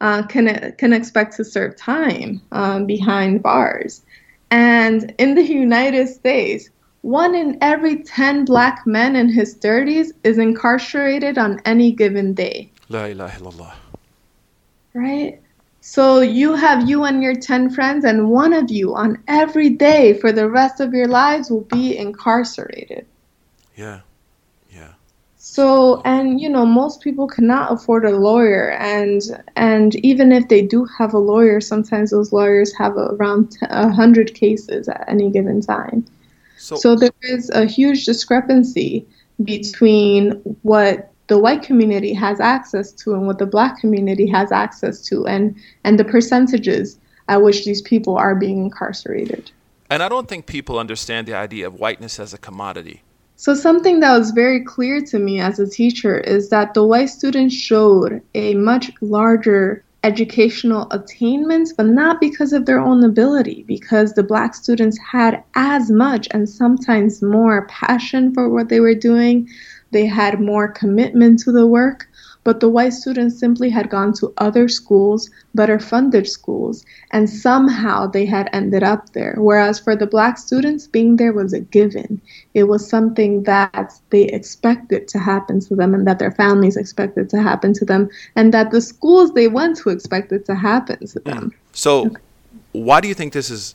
uh, 0.00 0.22
can 0.26 0.74
can 0.78 0.92
expect 0.92 1.36
to 1.36 1.44
serve 1.44 1.76
time 1.76 2.42
um, 2.52 2.86
behind 2.86 3.42
bars, 3.42 4.02
and 4.50 5.14
in 5.18 5.34
the 5.34 5.42
United 5.42 6.08
States. 6.08 6.68
One 7.02 7.34
in 7.34 7.58
every 7.60 8.02
10 8.02 8.44
black 8.44 8.86
men 8.86 9.16
in 9.16 9.28
his 9.28 9.56
30s 9.56 10.12
is 10.24 10.38
incarcerated 10.38 11.36
on 11.36 11.60
any 11.64 11.92
given 11.92 12.32
day. 12.32 12.70
La 12.88 13.04
ilaha 13.04 13.40
illallah 13.40 13.72
right? 14.94 15.40
So 15.80 16.20
you 16.20 16.54
have 16.54 16.88
you 16.88 17.04
and 17.04 17.22
your 17.22 17.34
10 17.34 17.70
friends, 17.70 18.04
and 18.04 18.30
one 18.30 18.52
of 18.52 18.70
you 18.70 18.94
on 18.94 19.22
every 19.26 19.70
day 19.70 20.14
for 20.14 20.30
the 20.32 20.48
rest 20.48 20.80
of 20.80 20.94
your 20.94 21.08
lives 21.08 21.50
will 21.50 21.62
be 21.62 21.96
incarcerated. 21.96 23.06
Yeah. 23.76 24.00
Yeah. 24.70 24.92
So, 25.38 26.02
and 26.04 26.40
you 26.40 26.48
know, 26.48 26.64
most 26.64 27.00
people 27.00 27.26
cannot 27.26 27.72
afford 27.72 28.04
a 28.04 28.16
lawyer, 28.16 28.70
and 28.70 29.20
and 29.56 29.96
even 29.96 30.30
if 30.30 30.46
they 30.48 30.62
do 30.62 30.84
have 30.98 31.14
a 31.14 31.18
lawyer, 31.18 31.60
sometimes 31.60 32.10
those 32.10 32.32
lawyers 32.32 32.72
have 32.76 32.96
around 32.96 33.58
a 33.62 33.90
hundred 33.90 34.34
cases 34.34 34.88
at 34.88 35.04
any 35.08 35.30
given 35.30 35.60
time. 35.60 36.06
So, 36.62 36.76
So 36.76 36.94
there 36.94 37.10
is 37.22 37.50
a 37.50 37.64
huge 37.64 38.04
discrepancy 38.04 39.04
between 39.42 40.30
what 40.62 41.10
the 41.26 41.36
white 41.36 41.62
community 41.62 42.14
has 42.14 42.38
access 42.38 42.92
to 42.92 43.14
and 43.14 43.26
what 43.26 43.40
the 43.40 43.46
black 43.46 43.80
community 43.80 44.28
has 44.28 44.52
access 44.52 45.00
to 45.06 45.26
and 45.26 45.56
and 45.82 45.98
the 45.98 46.04
percentages 46.04 47.00
at 47.28 47.42
which 47.42 47.64
these 47.64 47.82
people 47.82 48.16
are 48.16 48.36
being 48.36 48.58
incarcerated. 48.66 49.50
and 49.90 50.04
I 50.04 50.08
don't 50.08 50.28
think 50.28 50.46
people 50.46 50.78
understand 50.78 51.26
the 51.26 51.34
idea 51.34 51.66
of 51.66 51.74
whiteness 51.80 52.20
as 52.20 52.32
a 52.32 52.38
commodity. 52.38 53.02
So 53.34 53.54
something 53.54 53.98
that 54.00 54.16
was 54.16 54.30
very 54.30 54.62
clear 54.62 55.00
to 55.12 55.18
me 55.18 55.40
as 55.40 55.58
a 55.58 55.66
teacher 55.66 56.16
is 56.20 56.48
that 56.50 56.74
the 56.74 56.84
white 56.84 57.10
students 57.10 57.56
showed 57.56 58.22
a 58.36 58.54
much 58.54 58.92
larger 59.00 59.84
educational 60.04 60.88
attainments, 60.90 61.72
but 61.72 61.86
not 61.86 62.20
because 62.20 62.52
of 62.52 62.66
their 62.66 62.80
own 62.80 63.04
ability, 63.04 63.64
because 63.68 64.12
the 64.12 64.22
black 64.22 64.54
students 64.54 64.98
had 64.98 65.42
as 65.54 65.90
much 65.90 66.26
and 66.32 66.48
sometimes 66.48 67.22
more 67.22 67.66
passion 67.68 68.34
for 68.34 68.48
what 68.48 68.68
they 68.68 68.80
were 68.80 68.94
doing. 68.94 69.48
They 69.92 70.06
had 70.06 70.40
more 70.40 70.68
commitment 70.68 71.38
to 71.40 71.52
the 71.52 71.66
work, 71.66 72.08
but 72.44 72.60
the 72.60 72.68
white 72.68 72.92
students 72.92 73.38
simply 73.38 73.70
had 73.70 73.90
gone 73.90 74.12
to 74.14 74.32
other 74.38 74.68
schools, 74.68 75.30
better 75.54 75.78
funded 75.78 76.28
schools, 76.28 76.84
and 77.10 77.28
somehow 77.28 78.06
they 78.06 78.26
had 78.26 78.48
ended 78.52 78.82
up 78.82 79.12
there. 79.12 79.34
Whereas 79.38 79.78
for 79.78 79.94
the 79.94 80.06
black 80.06 80.38
students, 80.38 80.86
being 80.86 81.16
there 81.16 81.32
was 81.32 81.52
a 81.52 81.60
given. 81.60 82.20
It 82.54 82.64
was 82.64 82.88
something 82.88 83.44
that 83.44 83.92
they 84.10 84.24
expected 84.24 85.08
to 85.08 85.18
happen 85.18 85.60
to 85.60 85.76
them 85.76 85.94
and 85.94 86.06
that 86.06 86.18
their 86.18 86.32
families 86.32 86.76
expected 86.76 87.30
to 87.30 87.42
happen 87.42 87.72
to 87.74 87.84
them 87.84 88.08
and 88.36 88.52
that 88.52 88.70
the 88.70 88.80
schools 88.80 89.32
they 89.32 89.48
went 89.48 89.76
to 89.78 89.90
expected 89.90 90.44
to 90.46 90.54
happen 90.54 91.06
to 91.06 91.20
them. 91.20 91.52
So, 91.72 92.10
why 92.72 93.00
do 93.00 93.08
you 93.08 93.14
think 93.14 93.32
this 93.32 93.50
is 93.50 93.74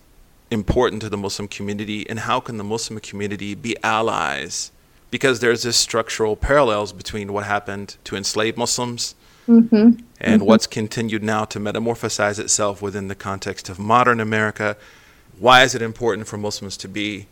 important 0.52 1.02
to 1.02 1.10
the 1.10 1.18
Muslim 1.18 1.48
community, 1.48 2.10
and 2.10 2.20
how 2.20 2.40
can 2.40 2.58
the 2.58 2.64
Muslim 2.64 3.00
community 3.00 3.56
be 3.56 3.76
allies? 3.84 4.72
Because 5.10 5.40
there's 5.40 5.64
this 5.64 5.78
structural 5.78 6.36
parallels 6.36 6.92
between 6.94 7.32
what 7.34 7.46
happened 7.46 7.98
to 8.04 8.16
enslaved 8.16 8.58
Muslims 8.58 9.16
Mm-hmm. 9.48 10.02
and 10.20 10.42
what's 10.42 10.68
continued 10.68 11.24
now 11.24 11.46
to 11.46 11.58
metamorphosize 11.58 12.38
itself 12.38 12.82
within 12.82 13.08
the 13.08 13.16
context 13.16 13.70
of 13.70 13.80
modern 13.80 14.20
America. 14.20 14.76
Why 15.40 15.64
is 15.64 15.74
it 15.74 15.82
important 15.82 16.28
for 16.28 16.38
Muslims 16.38 16.76
to 16.78 16.90
be 16.90 17.28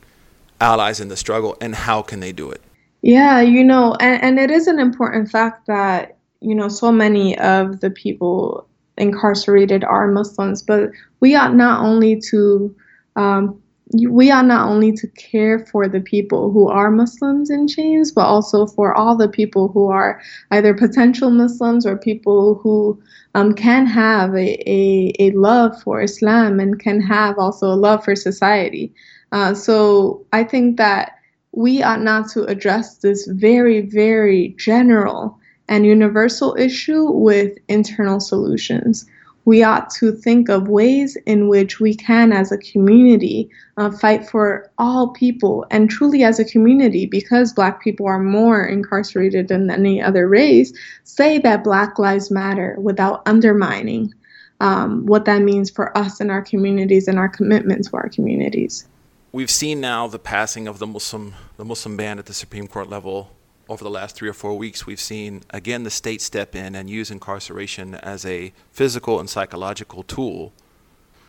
allies 0.62 1.02
in 1.02 1.10
the 1.10 1.18
struggle, 1.18 1.58
and 1.60 1.76
how 1.76 2.02
can 2.02 2.22
they 2.22 2.32
do 2.32 2.50
it? 2.50 2.62
Yeah, 3.02 3.42
you 3.42 3.66
know, 3.66 3.96
and, 4.00 4.24
and 4.24 4.40
it 4.40 4.50
is 4.50 4.68
an 4.68 4.80
important 4.80 5.30
fact 5.30 5.68
that, 5.68 6.18
you 6.40 6.56
know, 6.56 6.70
so 6.70 6.90
many 6.90 7.38
of 7.38 7.82
the 7.82 7.90
people 7.90 8.66
incarcerated 8.98 9.84
are 9.84 10.08
Muslims, 10.08 10.64
but 10.64 10.92
we 11.20 11.36
ought 11.36 11.54
not 11.54 11.84
only 11.84 12.22
to 12.30 12.74
um, 13.18 13.62
we 13.94 14.32
ought 14.32 14.46
not 14.46 14.68
only 14.68 14.92
to 14.92 15.08
care 15.10 15.60
for 15.60 15.88
the 15.88 16.02
people 16.02 16.52
who 16.52 16.68
are 16.68 16.90
Muslims 16.90 17.50
in 17.50 17.68
chains, 17.68 18.12
but 18.12 18.26
also 18.26 18.66
for 18.66 18.96
all 18.96 19.16
the 19.16 19.30
people 19.30 19.68
who 19.68 19.88
are 19.88 20.20
either 20.52 20.74
potential 20.74 21.30
Muslims 21.30 21.86
or 21.86 21.96
people 21.96 22.56
who 22.56 23.00
um, 23.36 23.54
can 23.54 23.86
have 23.86 24.34
a, 24.34 24.70
a, 24.70 25.14
a 25.20 25.32
love 25.32 25.80
for 25.84 26.02
Islam 26.02 26.60
and 26.60 26.80
can 26.80 27.00
have 27.00 27.38
also 27.38 27.68
a 27.68 27.76
love 27.76 28.04
for 28.04 28.16
society. 28.16 28.94
Uh, 29.32 29.54
so 29.54 30.26
I 30.34 30.44
think 30.44 30.78
that 30.78 31.20
we 31.52 31.84
ought 31.84 32.02
not 32.02 32.30
to 32.32 32.44
address 32.46 32.98
this 32.98 33.28
very, 33.28 33.82
very 33.82 34.56
general 34.58 35.40
and 35.68 35.86
universal 35.86 36.56
issue 36.58 37.10
with 37.12 37.58
internal 37.68 38.20
solutions. 38.20 39.06
We 39.46 39.64
ought 39.64 39.90
to 39.92 40.12
think 40.12 40.50
of 40.50 40.68
ways 40.68 41.16
in 41.26 41.48
which 41.48 41.80
we 41.80 41.96
can, 41.96 42.34
as 42.34 42.52
a 42.52 42.58
community, 42.58 43.50
uh, 43.78 43.92
fight 43.92 44.28
for 44.28 44.70
all 44.78 45.10
people 45.10 45.66
and 45.70 45.90
truly 45.90 46.24
as 46.24 46.40
a 46.40 46.46
community, 46.46 47.06
because 47.06 47.54
Black 47.54 47.82
people 47.82 48.08
are 48.08 48.20
more 48.20 48.66
incarcerated 48.66 49.48
than 49.48 49.70
any 49.70 50.02
other 50.02 50.28
race, 50.28 50.74
say 51.04 51.38
that 51.40 51.64
Black 51.64 52.00
Lives 52.00 52.32
Matter 52.32 52.76
without 52.80 53.22
undermining 53.28 54.14
um, 54.60 55.06
what 55.06 55.26
that 55.26 55.42
means 55.42 55.70
for 55.70 55.96
us 55.98 56.20
and 56.20 56.32
our 56.32 56.42
communities 56.42 57.08
and 57.08 57.20
our 57.20 57.30
commitment 57.30 57.86
to 57.86 57.98
our 57.98 58.10
communities. 58.10 58.88
We've 59.32 59.52
seen 59.52 59.82
now 59.82 60.08
the 60.08 60.20
passing 60.20 60.68
of 60.68 60.80
the 60.80 60.88
Muslim 60.88 61.36
the 61.58 61.66
Muslim 61.66 61.98
ban 61.98 62.20
at 62.20 62.26
the 62.26 62.34
Supreme 62.34 62.68
Court 62.68 62.90
level 62.90 63.32
over 63.70 63.84
the 63.84 63.90
last 63.90 64.16
three 64.16 64.30
or 64.30 64.34
four 64.34 64.58
weeks. 64.58 64.86
We've 64.86 65.00
seen 65.00 65.44
again 65.50 65.84
the 65.84 65.90
state 65.90 66.22
step 66.22 66.56
in 66.56 66.76
and 66.76 66.90
use 66.90 67.12
incarceration 67.12 67.96
as 67.96 68.26
a 68.26 68.54
physical 68.72 69.20
and 69.20 69.30
psychological 69.30 70.04
tool. 70.04 70.54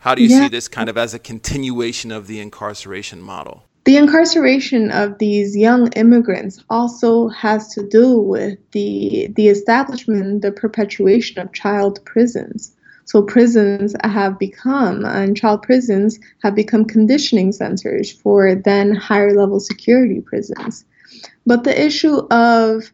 How 0.00 0.14
do 0.14 0.22
you 0.22 0.28
Yeah. 0.28 0.42
see 0.42 0.48
this 0.48 0.68
kind 0.68 0.88
of 0.88 0.96
as 0.96 1.14
a 1.14 1.18
continuation 1.18 2.12
of 2.12 2.26
the 2.26 2.38
incarceration 2.40 3.20
model? 3.20 3.64
The 3.84 3.96
incarceration 3.96 4.90
of 4.90 5.18
these 5.18 5.56
young 5.56 5.92
immigrants 5.92 6.62
also 6.70 7.28
has 7.28 7.68
to 7.74 7.86
do 7.86 8.18
with 8.18 8.58
the 8.72 9.28
the 9.36 9.48
establishment, 9.48 10.42
the 10.42 10.52
perpetuation 10.52 11.40
of 11.40 11.52
child 11.52 12.00
prisons. 12.04 12.72
So 13.04 13.22
prisons 13.22 13.94
have 14.02 14.36
become, 14.36 15.04
and 15.04 15.36
child 15.36 15.62
prisons 15.62 16.18
have 16.42 16.56
become 16.56 16.84
conditioning 16.84 17.52
centers 17.52 18.10
for 18.10 18.56
then 18.56 18.96
higher 18.96 19.32
level 19.32 19.60
security 19.60 20.20
prisons. 20.20 20.84
But 21.46 21.64
the 21.64 21.80
issue 21.80 22.26
of 22.30 22.92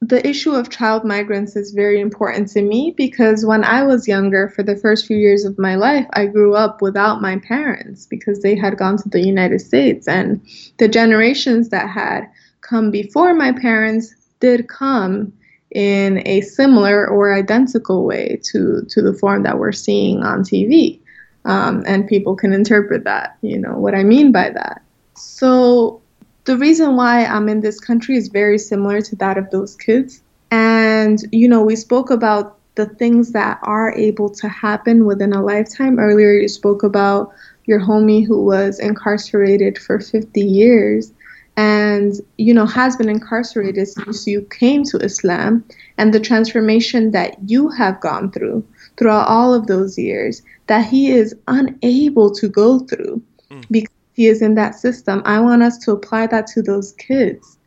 the 0.00 0.26
issue 0.26 0.52
of 0.52 0.68
child 0.68 1.04
migrants 1.04 1.56
is 1.56 1.70
very 1.70 2.00
important 2.00 2.48
to 2.48 2.62
me 2.62 2.92
because 2.94 3.46
when 3.46 3.64
I 3.64 3.84
was 3.84 4.06
younger, 4.06 4.48
for 4.50 4.62
the 4.62 4.76
first 4.76 5.06
few 5.06 5.16
years 5.16 5.44
of 5.44 5.58
my 5.58 5.76
life, 5.76 6.06
I 6.12 6.26
grew 6.26 6.54
up 6.54 6.82
without 6.82 7.22
my 7.22 7.38
parents 7.38 8.06
because 8.06 8.40
they 8.40 8.54
had 8.54 8.76
gone 8.76 8.98
to 8.98 9.08
the 9.08 9.24
United 9.24 9.60
States. 9.60 10.06
And 10.06 10.46
the 10.78 10.88
generations 10.88 11.70
that 11.70 11.88
had 11.88 12.28
come 12.60 12.90
before 12.90 13.32
my 13.34 13.52
parents 13.52 14.14
did 14.40 14.68
come 14.68 15.32
in 15.70 16.26
a 16.26 16.42
similar 16.42 17.08
or 17.08 17.34
identical 17.34 18.04
way 18.04 18.40
to, 18.44 18.82
to 18.88 19.02
the 19.02 19.14
form 19.14 19.42
that 19.44 19.58
we're 19.58 19.72
seeing 19.72 20.22
on 20.22 20.40
TV. 20.40 21.00
Um, 21.46 21.82
and 21.86 22.06
people 22.06 22.36
can 22.36 22.52
interpret 22.52 23.04
that, 23.04 23.38
you 23.40 23.58
know, 23.58 23.78
what 23.78 23.94
I 23.94 24.02
mean 24.02 24.32
by 24.32 24.50
that. 24.50 24.82
So 25.14 26.02
the 26.44 26.56
reason 26.58 26.96
why 26.96 27.24
I'm 27.24 27.48
in 27.48 27.60
this 27.60 27.80
country 27.80 28.16
is 28.16 28.28
very 28.28 28.58
similar 28.58 29.00
to 29.00 29.16
that 29.16 29.38
of 29.38 29.50
those 29.50 29.76
kids. 29.76 30.22
And, 30.50 31.18
you 31.32 31.48
know, 31.48 31.62
we 31.62 31.76
spoke 31.76 32.10
about 32.10 32.58
the 32.74 32.86
things 32.86 33.32
that 33.32 33.58
are 33.62 33.92
able 33.92 34.28
to 34.28 34.48
happen 34.48 35.06
within 35.06 35.32
a 35.32 35.42
lifetime. 35.42 35.98
Earlier, 35.98 36.32
you 36.32 36.48
spoke 36.48 36.82
about 36.82 37.32
your 37.64 37.80
homie 37.80 38.26
who 38.26 38.44
was 38.44 38.78
incarcerated 38.78 39.78
for 39.78 40.00
50 40.00 40.40
years 40.40 41.12
and, 41.56 42.14
you 42.36 42.52
know, 42.52 42.66
has 42.66 42.96
been 42.96 43.08
incarcerated 43.08 43.88
since 43.88 44.26
you 44.26 44.42
came 44.50 44.84
to 44.84 44.98
Islam 44.98 45.64
and 45.96 46.12
the 46.12 46.20
transformation 46.20 47.12
that 47.12 47.36
you 47.48 47.68
have 47.70 48.00
gone 48.00 48.30
through 48.30 48.64
throughout 48.96 49.28
all 49.28 49.54
of 49.54 49.66
those 49.66 49.98
years 49.98 50.42
that 50.66 50.86
he 50.86 51.10
is 51.10 51.34
unable 51.48 52.30
to 52.34 52.48
go 52.48 52.80
through 52.80 53.22
mm. 53.50 53.64
because 53.70 53.93
he 54.14 54.26
is 54.26 54.40
in 54.40 54.54
that 54.54 54.74
system. 54.74 55.22
I 55.24 55.40
want 55.40 55.62
us 55.62 55.78
to 55.78 55.92
apply 55.92 56.28
that 56.28 56.46
to 56.48 56.62
those 56.62 56.92
kids. 56.92 57.58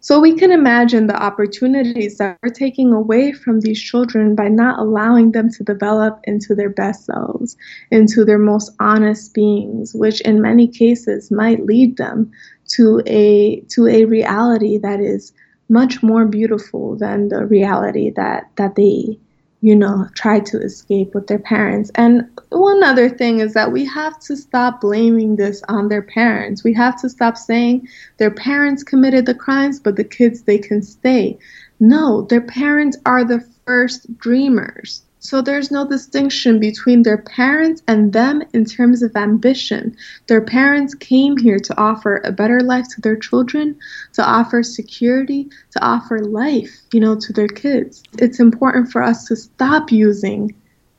So 0.00 0.20
we 0.20 0.36
can 0.36 0.52
imagine 0.52 1.08
the 1.08 1.20
opportunities 1.20 2.18
that 2.18 2.38
we're 2.40 2.50
taking 2.50 2.92
away 2.92 3.32
from 3.32 3.60
these 3.60 3.82
children 3.82 4.36
by 4.36 4.46
not 4.46 4.78
allowing 4.78 5.32
them 5.32 5.50
to 5.50 5.64
develop 5.64 6.20
into 6.24 6.54
their 6.54 6.70
best 6.70 7.06
selves, 7.06 7.56
into 7.90 8.24
their 8.24 8.38
most 8.38 8.70
honest 8.78 9.34
beings, 9.34 9.94
which 9.94 10.20
in 10.20 10.40
many 10.40 10.68
cases 10.68 11.32
might 11.32 11.66
lead 11.66 11.96
them 11.96 12.30
to 12.68 13.02
a 13.06 13.60
to 13.62 13.88
a 13.88 14.04
reality 14.04 14.78
that 14.78 15.00
is 15.00 15.32
much 15.68 16.04
more 16.04 16.24
beautiful 16.24 16.94
than 16.94 17.28
the 17.28 17.44
reality 17.44 18.10
that 18.10 18.48
that 18.54 18.76
they 18.76 19.18
you 19.60 19.74
know, 19.74 20.06
try 20.14 20.38
to 20.38 20.60
escape 20.60 21.14
with 21.14 21.26
their 21.26 21.38
parents. 21.38 21.90
And 21.94 22.28
one 22.50 22.82
other 22.82 23.08
thing 23.08 23.40
is 23.40 23.54
that 23.54 23.72
we 23.72 23.84
have 23.86 24.18
to 24.20 24.36
stop 24.36 24.80
blaming 24.80 25.36
this 25.36 25.62
on 25.68 25.88
their 25.88 26.02
parents. 26.02 26.62
We 26.62 26.74
have 26.74 27.00
to 27.00 27.08
stop 27.08 27.36
saying 27.36 27.88
their 28.18 28.30
parents 28.30 28.82
committed 28.82 29.26
the 29.26 29.34
crimes, 29.34 29.80
but 29.80 29.96
the 29.96 30.04
kids, 30.04 30.42
they 30.42 30.58
can 30.58 30.82
stay. 30.82 31.38
No, 31.80 32.22
their 32.22 32.40
parents 32.40 32.96
are 33.06 33.24
the 33.24 33.46
first 33.66 34.18
dreamers. 34.18 35.02
So 35.26 35.42
there's 35.42 35.72
no 35.72 35.84
distinction 35.84 36.60
between 36.60 37.02
their 37.02 37.18
parents 37.18 37.82
and 37.88 38.12
them 38.12 38.44
in 38.54 38.64
terms 38.64 39.02
of 39.02 39.16
ambition. 39.16 39.96
Their 40.28 40.40
parents 40.40 40.94
came 40.94 41.36
here 41.36 41.58
to 41.58 41.76
offer 41.76 42.20
a 42.22 42.30
better 42.30 42.60
life 42.60 42.86
to 42.94 43.00
their 43.00 43.16
children, 43.16 43.76
to 44.12 44.24
offer 44.24 44.62
security, 44.62 45.48
to 45.72 45.84
offer 45.84 46.20
life, 46.20 46.70
you 46.92 47.00
know, 47.00 47.18
to 47.18 47.32
their 47.32 47.48
kids. 47.48 48.04
It's 48.18 48.38
important 48.38 48.92
for 48.92 49.02
us 49.02 49.24
to 49.24 49.34
stop 49.34 49.90
using 49.90 50.54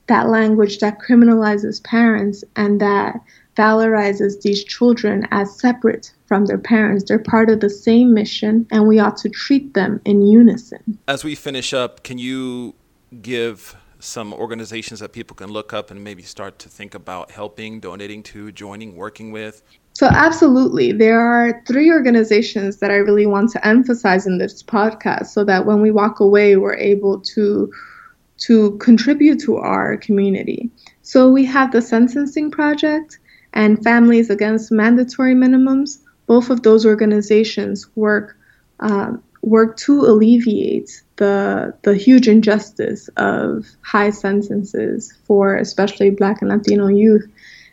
that 0.08 0.28
language 0.28 0.80
that 0.80 0.98
criminalizes 0.98 1.82
parents 1.82 2.44
and 2.54 2.82
that 2.82 3.18
valorizes 3.56 4.42
these 4.42 4.62
children 4.62 5.26
as 5.30 5.58
separate 5.58 6.12
from 6.26 6.44
their 6.44 6.58
parents. 6.58 7.04
They're 7.04 7.18
part 7.18 7.48
of 7.48 7.60
the 7.60 7.70
same 7.70 8.12
mission, 8.12 8.66
and 8.70 8.86
we 8.86 8.98
ought 8.98 9.16
to 9.18 9.30
treat 9.30 9.72
them 9.72 10.02
in 10.04 10.20
unison. 10.26 10.98
As 11.08 11.24
we 11.24 11.34
finish 11.34 11.72
up, 11.72 12.02
can 12.02 12.18
you 12.18 12.74
give 13.22 13.74
some 14.00 14.32
organizations 14.32 15.00
that 15.00 15.12
people 15.12 15.34
can 15.34 15.50
look 15.50 15.72
up 15.72 15.90
and 15.90 16.02
maybe 16.02 16.22
start 16.22 16.58
to 16.60 16.68
think 16.68 16.94
about 16.94 17.30
helping, 17.30 17.80
donating 17.80 18.22
to, 18.24 18.52
joining, 18.52 18.94
working 18.94 19.32
with? 19.32 19.62
So, 19.94 20.06
absolutely. 20.06 20.92
There 20.92 21.20
are 21.20 21.62
three 21.66 21.90
organizations 21.90 22.76
that 22.78 22.90
I 22.90 22.96
really 22.96 23.26
want 23.26 23.50
to 23.50 23.66
emphasize 23.66 24.26
in 24.26 24.38
this 24.38 24.62
podcast 24.62 25.26
so 25.26 25.44
that 25.44 25.66
when 25.66 25.82
we 25.82 25.90
walk 25.90 26.20
away, 26.20 26.56
we're 26.56 26.76
able 26.76 27.20
to, 27.20 27.72
to 28.38 28.76
contribute 28.78 29.40
to 29.40 29.56
our 29.56 29.96
community. 29.96 30.70
So, 31.02 31.30
we 31.30 31.44
have 31.46 31.72
the 31.72 31.82
Sentencing 31.82 32.52
Project 32.52 33.18
and 33.54 33.82
Families 33.82 34.30
Against 34.30 34.70
Mandatory 34.70 35.34
Minimums. 35.34 35.98
Both 36.26 36.50
of 36.50 36.62
those 36.62 36.86
organizations 36.86 37.88
work 37.96 38.36
um, 38.80 39.22
work 39.42 39.76
to 39.76 40.00
alleviate 40.00 41.02
the 41.16 41.74
the 41.82 41.94
huge 41.94 42.28
injustice 42.28 43.08
of 43.16 43.66
high 43.82 44.10
sentences 44.10 45.12
for 45.24 45.56
especially 45.56 46.10
Black 46.10 46.42
and 46.42 46.50
Latino 46.50 46.88
youth. 46.88 47.26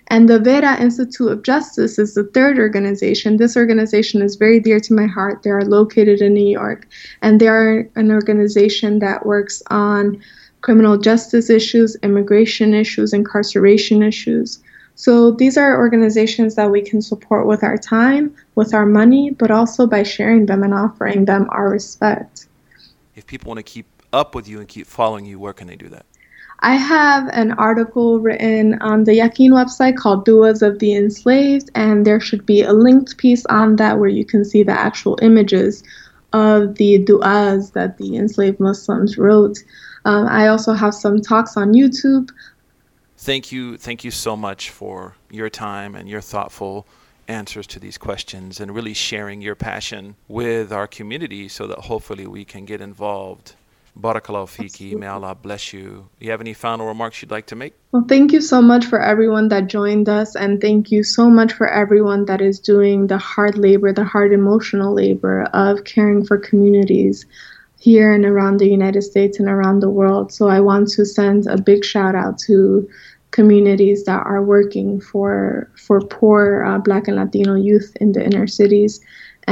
And 0.08 0.30
the 0.30 0.40
Vera 0.40 0.80
Institute 0.80 1.32
of 1.32 1.42
Justice 1.42 1.98
is 1.98 2.14
the 2.14 2.26
third 2.26 2.60
organization. 2.60 3.38
This 3.38 3.58
organization 3.58 4.22
is 4.22 4.36
very 4.36 4.60
dear 4.60 4.80
to 4.82 4.94
my 4.94 5.08
heart. 5.08 5.42
They 5.42 5.50
are 5.50 5.66
located 5.66 6.22
in 6.22 6.36
New 6.36 6.48
York, 6.48 6.88
and 7.24 7.42
they 7.42 7.48
are 7.48 7.90
an 7.96 8.12
organization 8.12 9.00
that 9.00 9.26
works 9.26 9.64
on 9.72 10.22
criminal 10.62 10.98
justice 10.98 11.50
issues, 11.50 11.96
immigration 12.04 12.74
issues, 12.74 13.14
incarceration 13.14 14.04
issues. 14.04 14.60
So 14.96 15.32
these 15.32 15.58
are 15.58 15.78
organizations 15.78 16.56
that 16.56 16.72
we 16.72 16.82
can 16.82 17.02
support 17.02 17.46
with 17.46 17.64
our 17.64 17.78
time, 17.78 18.34
with 18.56 18.74
our 18.74 18.86
money, 18.86 19.32
but 19.32 19.52
also 19.52 19.86
by 19.86 20.04
sharing 20.04 20.46
them 20.46 20.64
and 20.64 20.74
offering 20.74 21.26
them 21.26 21.48
our 21.52 21.70
respect. 21.70 22.48
If 23.16 23.28
people 23.28 23.50
want 23.50 23.60
to 23.60 23.64
keep 23.64 23.88
up 24.14 24.36
with 24.36 24.48
you 24.48 24.60
and 24.60 24.68
keep 24.68 24.88
following 24.88 25.26
you, 25.26 25.38
where 25.38 25.54
can 25.54 25.68
they 25.68 25.76
do 25.76 25.90
that? 25.90 26.06
I 26.62 26.76
have 26.76 27.28
an 27.34 27.52
article 27.52 28.22
written 28.22 28.82
on 28.82 29.04
the 29.04 29.20
Yaqeen 29.20 29.52
website 29.52 29.98
called 29.98 30.24
Duas 30.24 30.62
of 30.62 30.80
the 30.80 30.96
Enslaved, 30.96 31.70
and 31.76 32.08
there 32.08 32.22
should 32.22 32.46
be 32.46 32.62
a 32.62 32.72
linked 32.72 33.18
piece 33.18 33.46
on 33.48 33.76
that 33.76 34.00
where 34.00 34.10
you 34.10 34.24
can 34.24 34.46
see 34.46 34.64
the 34.64 34.72
actual 34.72 35.20
images 35.22 35.84
of 36.32 36.76
the 36.76 37.00
du'as 37.00 37.74
that 37.74 37.98
the 37.98 38.16
enslaved 38.16 38.60
Muslims 38.60 39.18
wrote. 39.18 39.58
Um, 40.06 40.28
I 40.28 40.48
also 40.48 40.74
have 40.74 40.94
some 40.94 41.22
talks 41.22 41.58
on 41.58 41.74
YouTube 41.74 42.30
thank 43.26 43.52
you, 43.52 43.76
thank 43.76 44.04
you 44.04 44.12
so 44.12 44.38
much 44.38 44.70
for 44.70 45.16
your 45.32 45.50
time 45.50 45.96
and 45.96 46.08
your 46.08 46.22
thoughtful 46.22 46.86
answers 47.28 47.66
to 47.66 47.80
these 47.80 47.98
questions 47.98 48.60
and 48.60 48.74
really 48.74 48.94
sharing 48.94 49.42
your 49.42 49.56
passion 49.56 50.16
with 50.28 50.72
our 50.72 50.86
community 50.86 51.48
so 51.48 51.66
that 51.66 51.80
hopefully 51.80 52.28
we 52.28 52.46
can 52.46 52.66
get 52.66 52.82
involved. 52.82 53.56
Barakallahu 54.00 54.48
fiki. 54.56 54.96
May 54.96 55.08
Allah 55.08 55.34
bless 55.34 55.74
you. 55.74 56.08
Do 56.20 56.26
you 56.26 56.32
have 56.32 56.42
any 56.42 56.54
final 56.54 56.86
remarks 56.86 57.22
you'd 57.22 57.32
like 57.32 57.48
to 57.48 57.56
make? 57.56 57.74
Well, 57.94 58.06
thank 58.08 58.32
you 58.32 58.42
so 58.42 58.62
much 58.62 58.86
for 58.86 59.02
everyone 59.02 59.48
that 59.48 59.68
joined 59.68 60.08
us, 60.08 60.36
and 60.36 60.62
thank 60.62 60.92
you 60.92 61.02
so 61.02 61.30
much 61.30 61.54
for 61.54 61.68
everyone 61.68 62.26
that 62.26 62.42
is 62.42 62.60
doing 62.60 63.08
the 63.08 63.18
hard 63.18 63.58
labor, 63.58 63.94
the 63.94 64.04
hard 64.04 64.34
emotional 64.34 64.94
labor 64.94 65.44
of 65.54 65.86
caring 65.86 66.26
for 66.26 66.38
communities 66.38 67.26
here 67.80 68.14
and 68.14 68.26
around 68.26 68.58
the 68.58 68.70
United 68.70 69.04
States 69.04 69.40
and 69.40 69.48
around 69.48 69.80
the 69.80 69.90
world. 69.90 70.34
So 70.34 70.50
I 70.50 70.60
want 70.60 70.90
to 70.90 71.06
send 71.06 71.48
a 71.48 71.58
big 71.58 71.86
shout 71.86 72.16
out 72.16 72.38
to 72.40 72.90
communities 73.36 74.06
that 74.06 74.22
are 74.26 74.44
working 74.56 74.90
for 75.10 75.70
for 75.86 76.00
poor 76.18 76.64
uh, 76.64 76.80
Black 76.80 77.08
and 77.10 77.18
Latino 77.18 77.54
youth 77.70 77.90
in 78.00 78.14
the 78.16 78.24
inner 78.24 78.48
cities, 78.48 78.94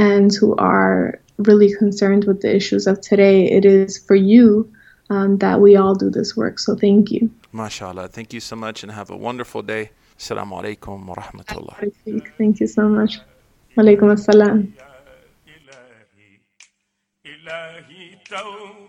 and 0.10 0.34
who 0.40 0.56
are 0.56 1.20
really 1.38 1.72
concerned 1.76 2.24
with 2.30 2.40
the 2.42 2.52
issues 2.56 2.88
of 2.88 2.96
today. 3.02 3.38
It 3.58 3.66
is 3.66 3.98
for 4.08 4.16
you 4.16 4.72
um, 5.10 5.38
that 5.44 5.60
we 5.60 5.76
all 5.76 5.96
do 5.96 6.10
this 6.10 6.30
work. 6.38 6.60
So 6.60 6.76
thank 6.76 7.12
you. 7.12 7.30
MashaAllah. 7.54 8.10
Thank 8.10 8.34
you 8.34 8.40
so 8.40 8.56
much 8.56 8.84
and 8.84 8.92
have 8.92 9.10
a 9.12 9.18
wonderful 9.18 9.62
day. 9.62 9.92
Assalamu 10.18 10.54
alaikum 10.62 11.06
wa 11.06 11.16
rahmatullah. 11.16 11.76
Thank 12.38 12.60
you 12.62 12.68
so 12.68 12.88
much. 12.88 13.20
Walaikum 13.76 14.10
assalam. 14.16 14.72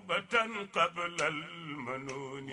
توبة 0.04 0.66
قبل 0.74 1.16
المنون. 1.22 2.48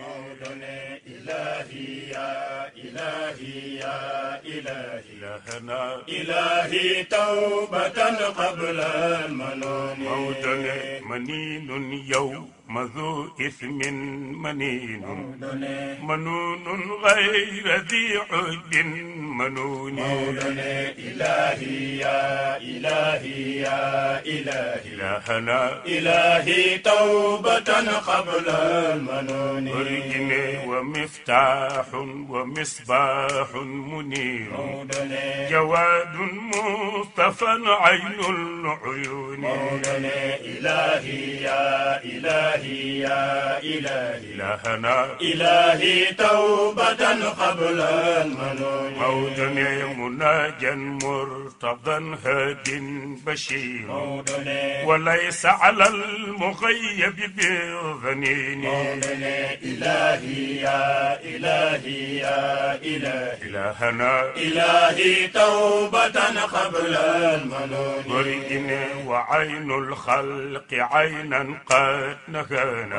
إلهي 1.08 2.10
يا 2.10 2.68
إلهي 2.76 3.76
يا 3.76 4.42
إلهي. 4.44 5.16
لهنا 5.22 6.02
إلهي 6.10 7.04
توبة 7.04 8.04
قبل 8.28 8.80
المنون. 8.80 10.00
موطن 10.00 10.66
منين 11.04 11.94
يوم؟ 12.16 12.52
مذو 12.74 13.30
إثم 13.48 13.80
منين؟ 14.44 15.04
منون 16.04 16.92
غير 17.04 17.66
ذي 17.90 18.08
عد 18.32 18.76
منون. 19.40 20.00
إلهي 20.00 21.98
يا 21.98 22.58
إلهي 22.58 23.58
يا 23.58 24.20
إلهي. 24.26 24.94
إلهنا. 24.94 25.84
إلهي 25.86 26.78
توبة 26.78 27.72
قبل 28.10 28.50
المنون. 28.50 29.68
أرجم 29.68 30.32
ومفتاح 30.70 31.94
ومصباح 32.34 33.56
منير. 33.56 34.52
جواد 35.52 36.16
مصطفى 36.16 37.52
عين 37.68 38.20
العيون. 38.30 39.46
إلهي 40.46 41.42
يا 41.42 42.04
إلهي 42.04 42.61
إلهي 42.62 43.00
يا 43.00 43.60
إلهي. 43.60 44.34
إلهنا. 44.34 45.18
إلهي 45.22 46.14
توبة 46.14 47.04
قبل 47.30 47.82
المنون 47.82 48.94
موطني 48.94 49.84
مناجا 49.94 50.76
مرتضى 50.76 52.18
هاد 52.26 52.70
بشير. 53.26 53.92
وليس 54.86 55.46
على 55.46 55.88
المغيب 55.88 57.18
بالظنين. 57.36 58.66
إلهي 59.64 60.62
يا 60.62 61.20
إلهي 61.24 62.18
يا 62.18 62.76
إلهي. 62.76 63.38
إلهنا. 63.42 64.12
إلهي 64.36 65.28
توبة 65.28 66.20
قبل 66.42 66.96
المنون 66.96 68.04
ورئن 68.08 68.70
وعين 69.08 69.72
الخلق 69.72 70.70
عينا 70.74 71.42
قد 71.70 72.18
نهى 72.28 72.51
كان 72.52 72.94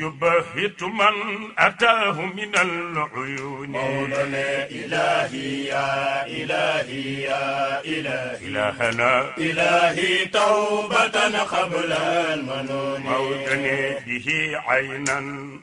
يبهت 0.00 0.82
من 0.82 1.14
أتاه 1.58 2.20
من 2.20 2.52
العيون. 2.66 3.68
مولانا 3.68 4.66
إلهي 4.70 5.64
يا 5.64 6.26
إلهي 6.26 7.22
يا 7.22 7.80
إلهي. 7.84 8.46
إلهنا. 8.46 9.12
إلهي 9.38 10.26
توبة 10.26 11.16
قبل 11.54 11.92
المنون. 11.92 13.00
موتني 13.00 13.94
به 14.06 14.28
عينا 14.66 15.18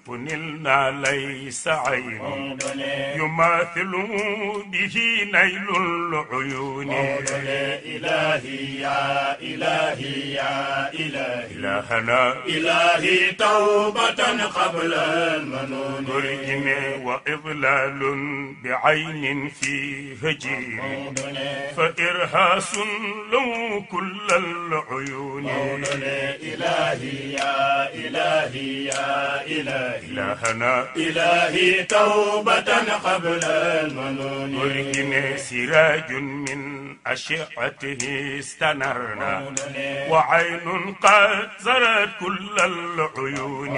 فنلنا 0.08 0.80
ليس 1.06 1.68
عين. 1.68 2.58
يماثل 3.16 3.92
به 4.72 4.96
نيل 5.34 5.70
العيون. 5.78 6.92
إلهي 6.92 8.80
يا 8.80 9.38
إلهي 9.42 10.34
يا 10.34 10.92
إلهي. 10.94 11.56
إلهنا. 11.56 12.22
إلهي 12.48 12.89
توبة 13.38 14.22
قبل 14.46 14.94
المنون. 14.94 16.06
برئم 16.06 16.68
وإضلال 17.06 18.00
بعين 18.64 19.50
في 19.50 20.14
هجير. 20.24 20.82
فإرهاس 21.78 22.78
له 23.32 23.82
كل 23.92 24.28
العيون. 24.32 25.46
إلهي 25.50 27.32
يا 27.34 27.94
إلهي 27.94 28.86
يا 28.86 29.46
إلهي. 29.46 30.00
إلهنا. 30.06 30.88
إلهي 30.96 31.84
توبة 31.84 32.72
قبل 33.04 33.44
المنون. 33.44 34.60
برئم 34.60 35.38
سراج 35.38 36.12
من 36.12 36.90
أشعته 37.08 38.36
استنرنا. 38.40 39.54
وعين 40.10 40.96
قد 41.04 41.50
زرت 41.60 42.10
كل 42.20 42.56
العيون. 42.70 43.76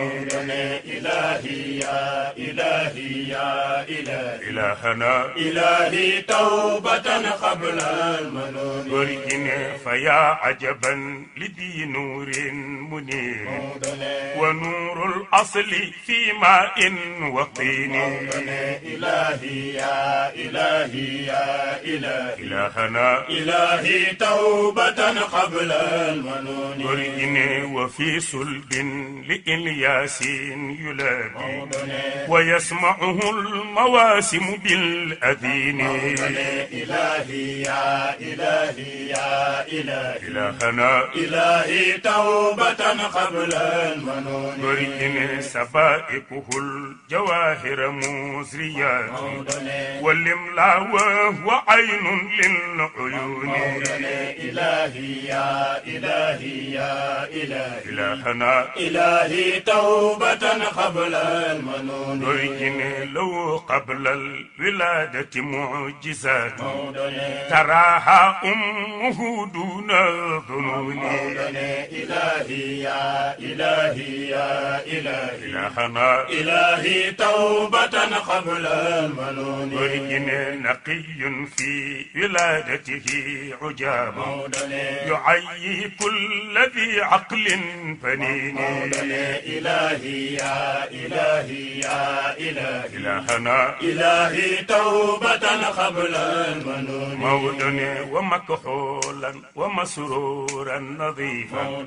إلهي 0.86 1.80
يا 1.80 2.34
إلهي 2.38 3.30
يا 3.30 3.82
إلهي. 3.88 4.50
إلهنا. 4.50 5.36
إلهي 5.36 6.22
توبة 6.22 7.30
قبل 7.30 7.80
المنون. 7.80 8.90
برئم 8.90 9.48
فيا 9.84 10.22
عجبا 10.42 11.24
لذي 11.38 11.86
نور 11.86 12.32
منير. 12.92 13.48
ونور 14.38 14.98
الأصل 15.16 15.72
في 16.06 16.32
ماء 16.42 16.94
وطين. 17.34 17.96
إلهي 17.96 19.74
يا 19.74 20.30
إلهي 20.36 21.26
يا 21.26 21.82
إلهي. 21.84 22.34
إلهنا. 22.40 23.28
إلهي 23.30 24.06
توبة 24.06 25.02
قبل 25.22 25.72
المنون. 25.72 26.78
برئن 26.84 27.64
وفي 27.76 28.20
صلب 28.20 28.74
لإلياس 29.28 30.22
يلابي 30.22 31.70
ويسمعه 32.28 33.20
المواسم 33.30 34.58
بالأذين. 34.64 35.82
إلهي 35.82 37.62
يا 37.62 38.20
إلهي 38.20 39.08
يا 39.08 39.68
إلهي. 39.68 40.18
إلهنا. 40.28 41.04
إلهي 41.16 41.98
توبة 41.98 42.82
قبل 43.08 43.54
المنون. 43.54 44.58
برئن 44.62 45.42
سبائكه 45.42 46.48
الجواهر 46.58 47.90
مزريات. 47.92 49.12
والإملاء 50.02 50.82
وهو 50.94 51.62
عين 51.68 52.32
للعيون. 52.40 53.52
إلهي 54.50 55.26
يا 55.26 55.84
إلهي 55.84 56.72
يا 56.72 57.24
إلهي. 57.24 57.82
إلهنا. 57.86 58.71
إلهي 58.78 59.60
توبة 59.60 60.46
قبل 60.66 61.16
المنون. 61.16 62.20
برئن 62.20 63.12
لو 63.14 63.58
قبل 63.70 64.08
الولادة 64.08 65.42
معجزات. 65.42 66.58
تراها 67.50 68.42
أمه 68.44 69.48
دون 69.54 69.90
ظنون. 70.48 71.00
إلهي 71.92 72.80
يا 72.80 73.38
إلهي 73.40 74.30
يا 74.30 74.86
إلهي. 74.86 75.46
إلهنا. 75.46 76.30
إلهي 76.30 77.12
توبة 77.12 77.96
قبل 78.30 78.68
المنون. 78.68 79.70
برئن 79.70 80.62
نقي 80.64 81.04
في 81.58 82.06
ولادته 82.16 83.08
عجاب 83.62 84.16
يعيي 85.08 85.92
كل 86.00 86.56
ذي 86.76 87.02
عقل 87.02 87.60
فنين. 88.04 88.61
إلهي 89.46 90.34
يا 90.34 90.84
إلهي 90.92 91.80
يا 91.80 92.38
إلهي. 92.38 92.98
إلهنا. 92.98 93.76
إلهي 93.82 94.64
توبة 94.64 95.46
قبل 95.78 96.16
المنون 96.16 97.16
مودن 97.16 97.80
ومكحولا 98.12 99.34
ومسرورا 99.56 100.80
نظيفا. 100.80 101.86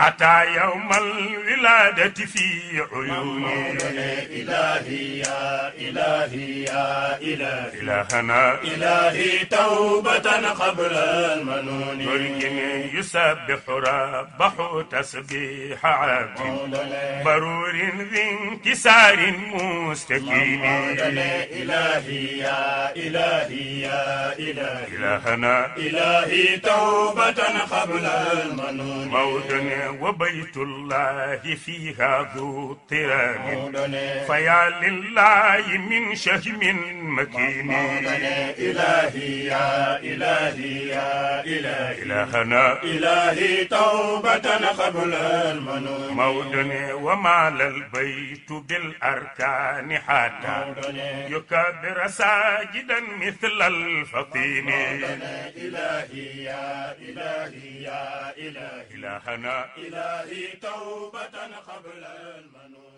أتى 0.00 0.44
يوم 0.60 0.90
الولادة 0.92 2.26
في 2.26 2.48
عيوني. 2.92 3.70
إلهي 4.40 5.18
يا 5.18 5.72
إلهي 5.78 6.62
يا 6.64 7.18
إلهي. 7.20 7.80
إلهنا. 7.80 8.60
إلهي 8.62 9.44
توبة 9.44 10.28
قبل 10.48 10.94
المنون 10.94 12.00
يسبح 12.94 13.62
ربه 13.68 14.82
تسبيح 14.82 15.86
برور 17.24 17.76
ذي 18.12 18.22
انكسار 18.30 19.18
مستكين 19.54 20.64
إلهي 20.64 22.38
يا 22.38 22.96
إلهي 22.96 23.80
يا 23.80 24.32
إلهي. 24.38 24.86
إلهنا. 24.96 25.76
إلهي 25.76 26.56
توبة 26.56 27.40
قبل 27.70 28.06
المنون. 28.32 29.08
مودن 29.08 29.68
وبيت 30.00 30.56
الله 30.56 31.40
فيها 31.64 32.32
ذو 32.36 32.70
اضطراب 32.72 33.44
فيا 34.26 34.62
لله 34.82 35.64
من 35.90 36.14
شهم 36.14 36.60
مكين. 37.18 37.70
إلهي 38.58 39.44
يا 39.44 39.96
إلهي 40.10 40.88
يا 40.88 41.40
إلهي. 41.44 42.02
إلهنا. 42.02 42.82
إلهي 42.82 43.64
توبة 43.64 44.48
قبل 44.78 45.14
المنون. 45.14 45.97
مودن 45.98 46.92
ومال 46.92 47.62
البيت 47.62 48.52
بالأركان 48.52 49.98
حتى 49.98 50.74
يكبر 51.30 52.06
ساجدا 52.06 53.00
مثل 53.00 53.62
الفطين. 53.62 54.68
إلهي 54.68 56.44
يا 56.44 56.92
إلهي 56.92 57.82
يا 57.82 58.36
إلهي. 58.36 58.86
إلهنا 58.94 59.66
إلهي 59.76 60.46
توبة 60.62 61.36
قبل 61.68 62.04
المنون. 62.04 62.97